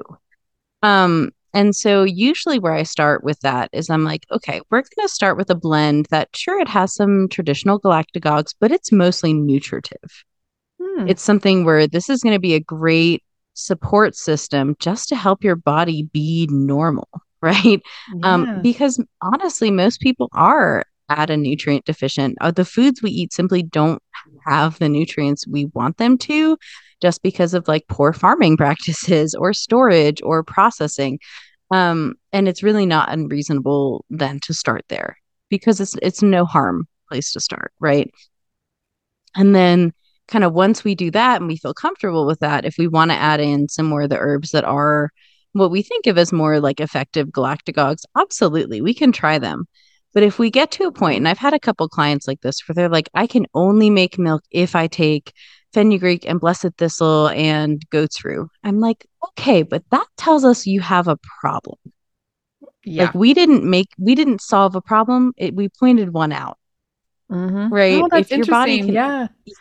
[0.83, 5.07] Um, and so usually where I start with that is I'm like, okay, we're going
[5.07, 9.33] to start with a blend that sure it has some traditional galactagogues, but it's mostly
[9.33, 10.25] nutritive.
[10.81, 11.09] Hmm.
[11.09, 13.23] it's something where this is going to be a great
[13.55, 17.09] support system just to help your body be normal
[17.43, 17.83] right?
[18.23, 22.37] Um because honestly most people are at a nutrient deficient.
[22.41, 24.03] Uh, the foods we eat simply don't
[24.47, 26.57] have the nutrients we want them to
[27.01, 31.19] just because of like poor farming practices or storage or processing.
[31.71, 35.17] Um and it's really not unreasonable then to start there
[35.49, 38.11] because it's it's no harm place to start right?
[39.35, 39.93] And then
[40.29, 43.11] kind of once we do that and we feel comfortable with that, if we want
[43.11, 45.11] to add in some more of the herbs that are
[45.53, 49.67] what we think of as more like effective galactagogues, absolutely, we can try them.
[50.15, 52.61] But if we get to a point, and I've had a couple clients like this
[52.67, 55.33] where they're like, I can only make milk if I take
[55.73, 58.49] fenugreek and blessed thistle and goat's rue.
[58.63, 61.79] I'm like, okay, but that tells us you have a problem.
[62.85, 63.05] yeah.
[63.05, 65.33] Like we didn't make, we didn't solve a problem.
[65.39, 66.59] It, we pointed one out.
[67.31, 67.71] Mhm.
[67.71, 68.03] right?
[68.03, 68.95] Oh, that's If your body interesting.
[68.95, 69.29] can- yeah.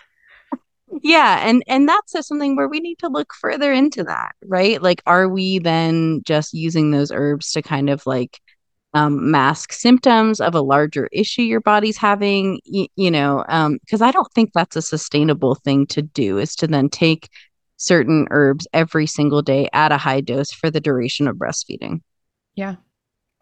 [1.03, 4.81] Yeah, and and that's something where we need to look further into that, right?
[4.81, 8.39] Like, are we then just using those herbs to kind of like
[8.93, 12.59] um, mask symptoms of a larger issue your body's having?
[12.65, 16.37] Y- you know, um, because I don't think that's a sustainable thing to do.
[16.37, 17.29] Is to then take
[17.77, 22.01] certain herbs every single day at a high dose for the duration of breastfeeding.
[22.55, 22.75] Yeah,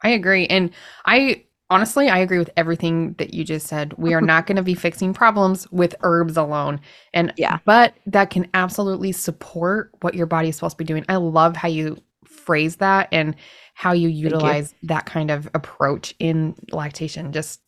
[0.03, 0.45] I agree.
[0.47, 0.71] And
[1.05, 3.93] I honestly, I agree with everything that you just said.
[3.97, 6.79] We are not going to be fixing problems with herbs alone.
[7.13, 7.59] And Yeah.
[7.65, 11.05] but that can absolutely support what your body is supposed to be doing.
[11.09, 13.35] I love how you phrase that and
[13.79, 14.25] how you you.
[14.25, 17.31] utilize that kind of approach in lactation.
[17.31, 17.61] Just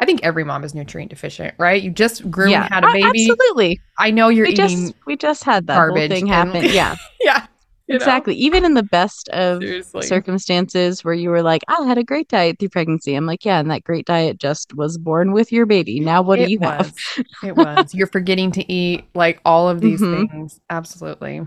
[0.00, 1.80] I think every mom is nutrient deficient, right?
[1.80, 3.28] You just grew and had a baby.
[3.30, 3.80] absolutely.
[3.96, 6.64] I know you're We eating just we just had that whole garbage thing happen.
[6.64, 7.46] Yeah, yeah.
[7.86, 7.96] you know?
[7.96, 8.34] exactly.
[8.34, 10.02] Even in the best of Seriously.
[10.02, 13.14] circumstances where you were like, I had a great diet through pregnancy.
[13.14, 16.00] I'm like, yeah, and that great diet just was born with your baby.
[16.00, 16.92] Now what it do you was.
[17.16, 17.26] have?
[17.44, 17.94] it was.
[17.94, 20.28] You're forgetting to eat like all of these Mhm.
[20.28, 20.60] things.
[20.70, 21.46] Absolutely.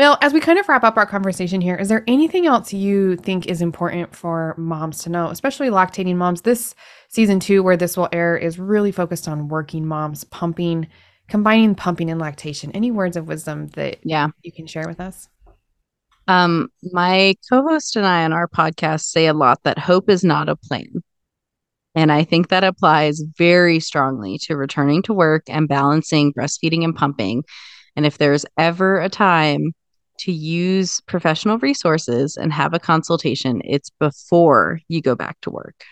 [0.00, 3.16] Well, as we kind of wrap up our conversation here, is there anything else you
[3.16, 6.40] think is important for moms to know, especially lactating moms?
[6.40, 6.74] This
[7.10, 10.86] season two, where this will air, is really focused on working moms, pumping,
[11.28, 12.72] combining pumping and lactation.
[12.72, 14.28] Any words of wisdom that Yeah.
[14.42, 15.28] you can share with us?
[16.26, 20.48] Um, my co-host and I on our podcast say a lot that hope is not
[20.48, 21.02] a plan.
[21.94, 26.96] And I think that applies very strongly to returning to work and balancing breastfeeding and
[26.96, 27.44] pumping.
[27.96, 29.74] And if there's ever a time
[30.20, 35.84] to use professional resources and have a consultation, it's before you go back to work.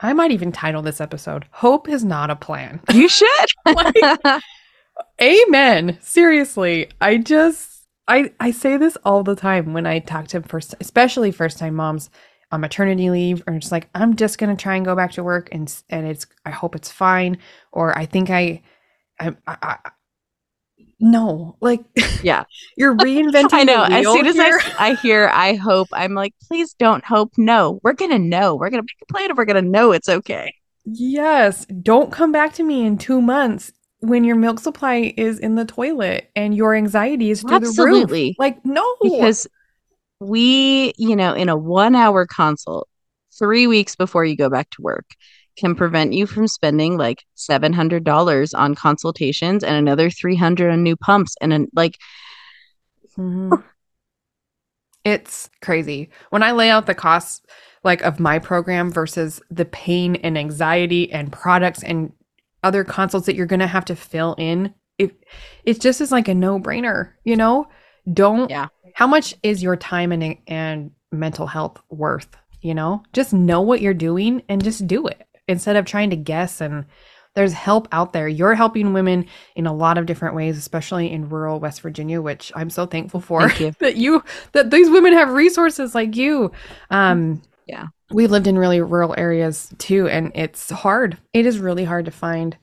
[0.00, 2.80] I might even title this episode Hope is not a plan.
[2.92, 3.28] You should.
[3.66, 4.42] Like,
[5.20, 5.98] Amen.
[6.00, 10.74] Seriously, I just I I say this all the time when I talk to first
[10.80, 12.10] especially first time moms
[12.50, 15.24] on maternity leave or just like I'm just going to try and go back to
[15.24, 17.38] work and and it's I hope it's fine
[17.72, 18.62] or I think I
[19.18, 19.90] I, I, I
[21.02, 21.80] no, like
[22.22, 22.44] Yeah.
[22.76, 23.86] you're reinventing I know.
[23.86, 24.60] the As soon as here.
[24.78, 27.32] I, I hear I hope, I'm like, please don't hope.
[27.36, 28.54] No, we're to know.
[28.54, 30.54] We're to make a plan and we're to know it's okay.
[30.84, 31.66] Yes.
[31.66, 35.64] Don't come back to me in two months when your milk supply is in the
[35.64, 38.24] toilet and your anxiety is through the Absolutely.
[38.30, 38.36] roof.
[38.38, 38.96] Like, no.
[39.02, 39.46] Because
[40.20, 42.88] we, you know, in a one hour consult,
[43.38, 45.06] three weeks before you go back to work,
[45.56, 51.34] can prevent you from spending like $700 on consultations and another 300 on new pumps
[51.40, 51.96] and then like
[53.18, 53.62] Mhm.
[55.04, 56.10] It's crazy.
[56.30, 57.42] When I lay out the costs
[57.84, 62.12] like of my program versus the pain and anxiety and products and
[62.62, 65.24] other consults that you're going to have to fill in, it
[65.64, 67.66] it just is like a no-brainer, you know?
[68.12, 68.68] Don't Yeah.
[68.94, 73.02] How much is your time and and mental health worth, you know?
[73.12, 76.84] Just know what you're doing and just do it instead of trying to guess and
[77.34, 78.28] there's help out there.
[78.28, 79.26] You're helping women
[79.56, 83.20] in a lot of different ways, especially in rural West Virginia, which I'm so thankful
[83.20, 83.72] for Thank you.
[83.80, 84.22] that you
[84.52, 86.52] that these women have resources like you.
[86.90, 87.86] Um Yeah.
[88.10, 91.16] We lived in really rural areas too and it's hard.
[91.32, 92.56] It is really hard to find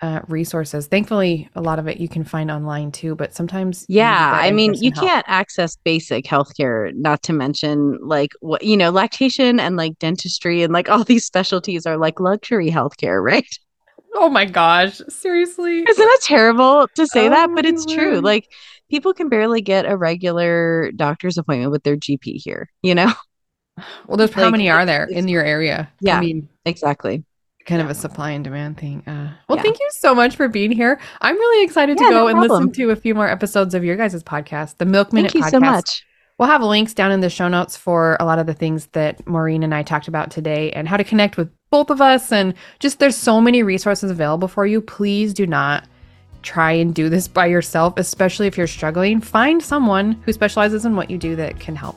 [0.00, 0.86] uh, resources.
[0.86, 4.74] Thankfully, a lot of it you can find online too, but sometimes Yeah, I mean,
[4.74, 5.08] you help.
[5.08, 10.62] can't access basic healthcare, not to mention like what you know, lactation and like dentistry
[10.62, 13.46] and like all these specialties are like luxury healthcare, right?
[14.14, 15.80] Oh my gosh, seriously.
[15.80, 17.50] Isn't that terrible to say that?
[17.54, 18.20] But Oh, it's true.
[18.20, 18.48] Like
[18.90, 23.12] people can barely get a regular doctor's appointment with their GP here, you know?
[24.06, 25.90] Well, there's how many are there in your area?
[26.00, 26.18] Yeah.
[26.18, 27.24] I mean, Exactly.
[27.68, 29.02] Kind of a supply and demand thing.
[29.06, 29.62] Uh, well, Yeah.
[29.62, 30.98] thank you so much for being here.
[31.20, 33.94] I'm really excited to go no and listen to a few more episodes of your
[33.94, 35.50] guys' podcast, the Milk Minute Thank you podcast.
[35.52, 36.04] so much.
[36.38, 39.26] We'll have links down in the show notes for a lot of the things that
[39.26, 42.32] Maureen and I talked about today and how to connect with both of us.
[42.32, 44.80] And just there's so many resources available for you.
[44.80, 45.84] Please do not
[46.42, 49.20] try and do this by yourself, especially if you're struggling.
[49.20, 51.96] Find someone who specializes in what you do that can help.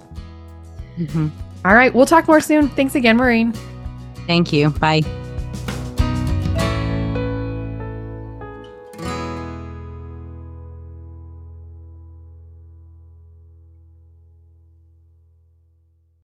[0.97, 1.29] Mhm.
[1.63, 2.67] All right, we'll talk more soon.
[2.69, 3.53] Thanks again, Maureen.
[4.25, 4.71] Thank you.
[4.71, 5.03] Bye.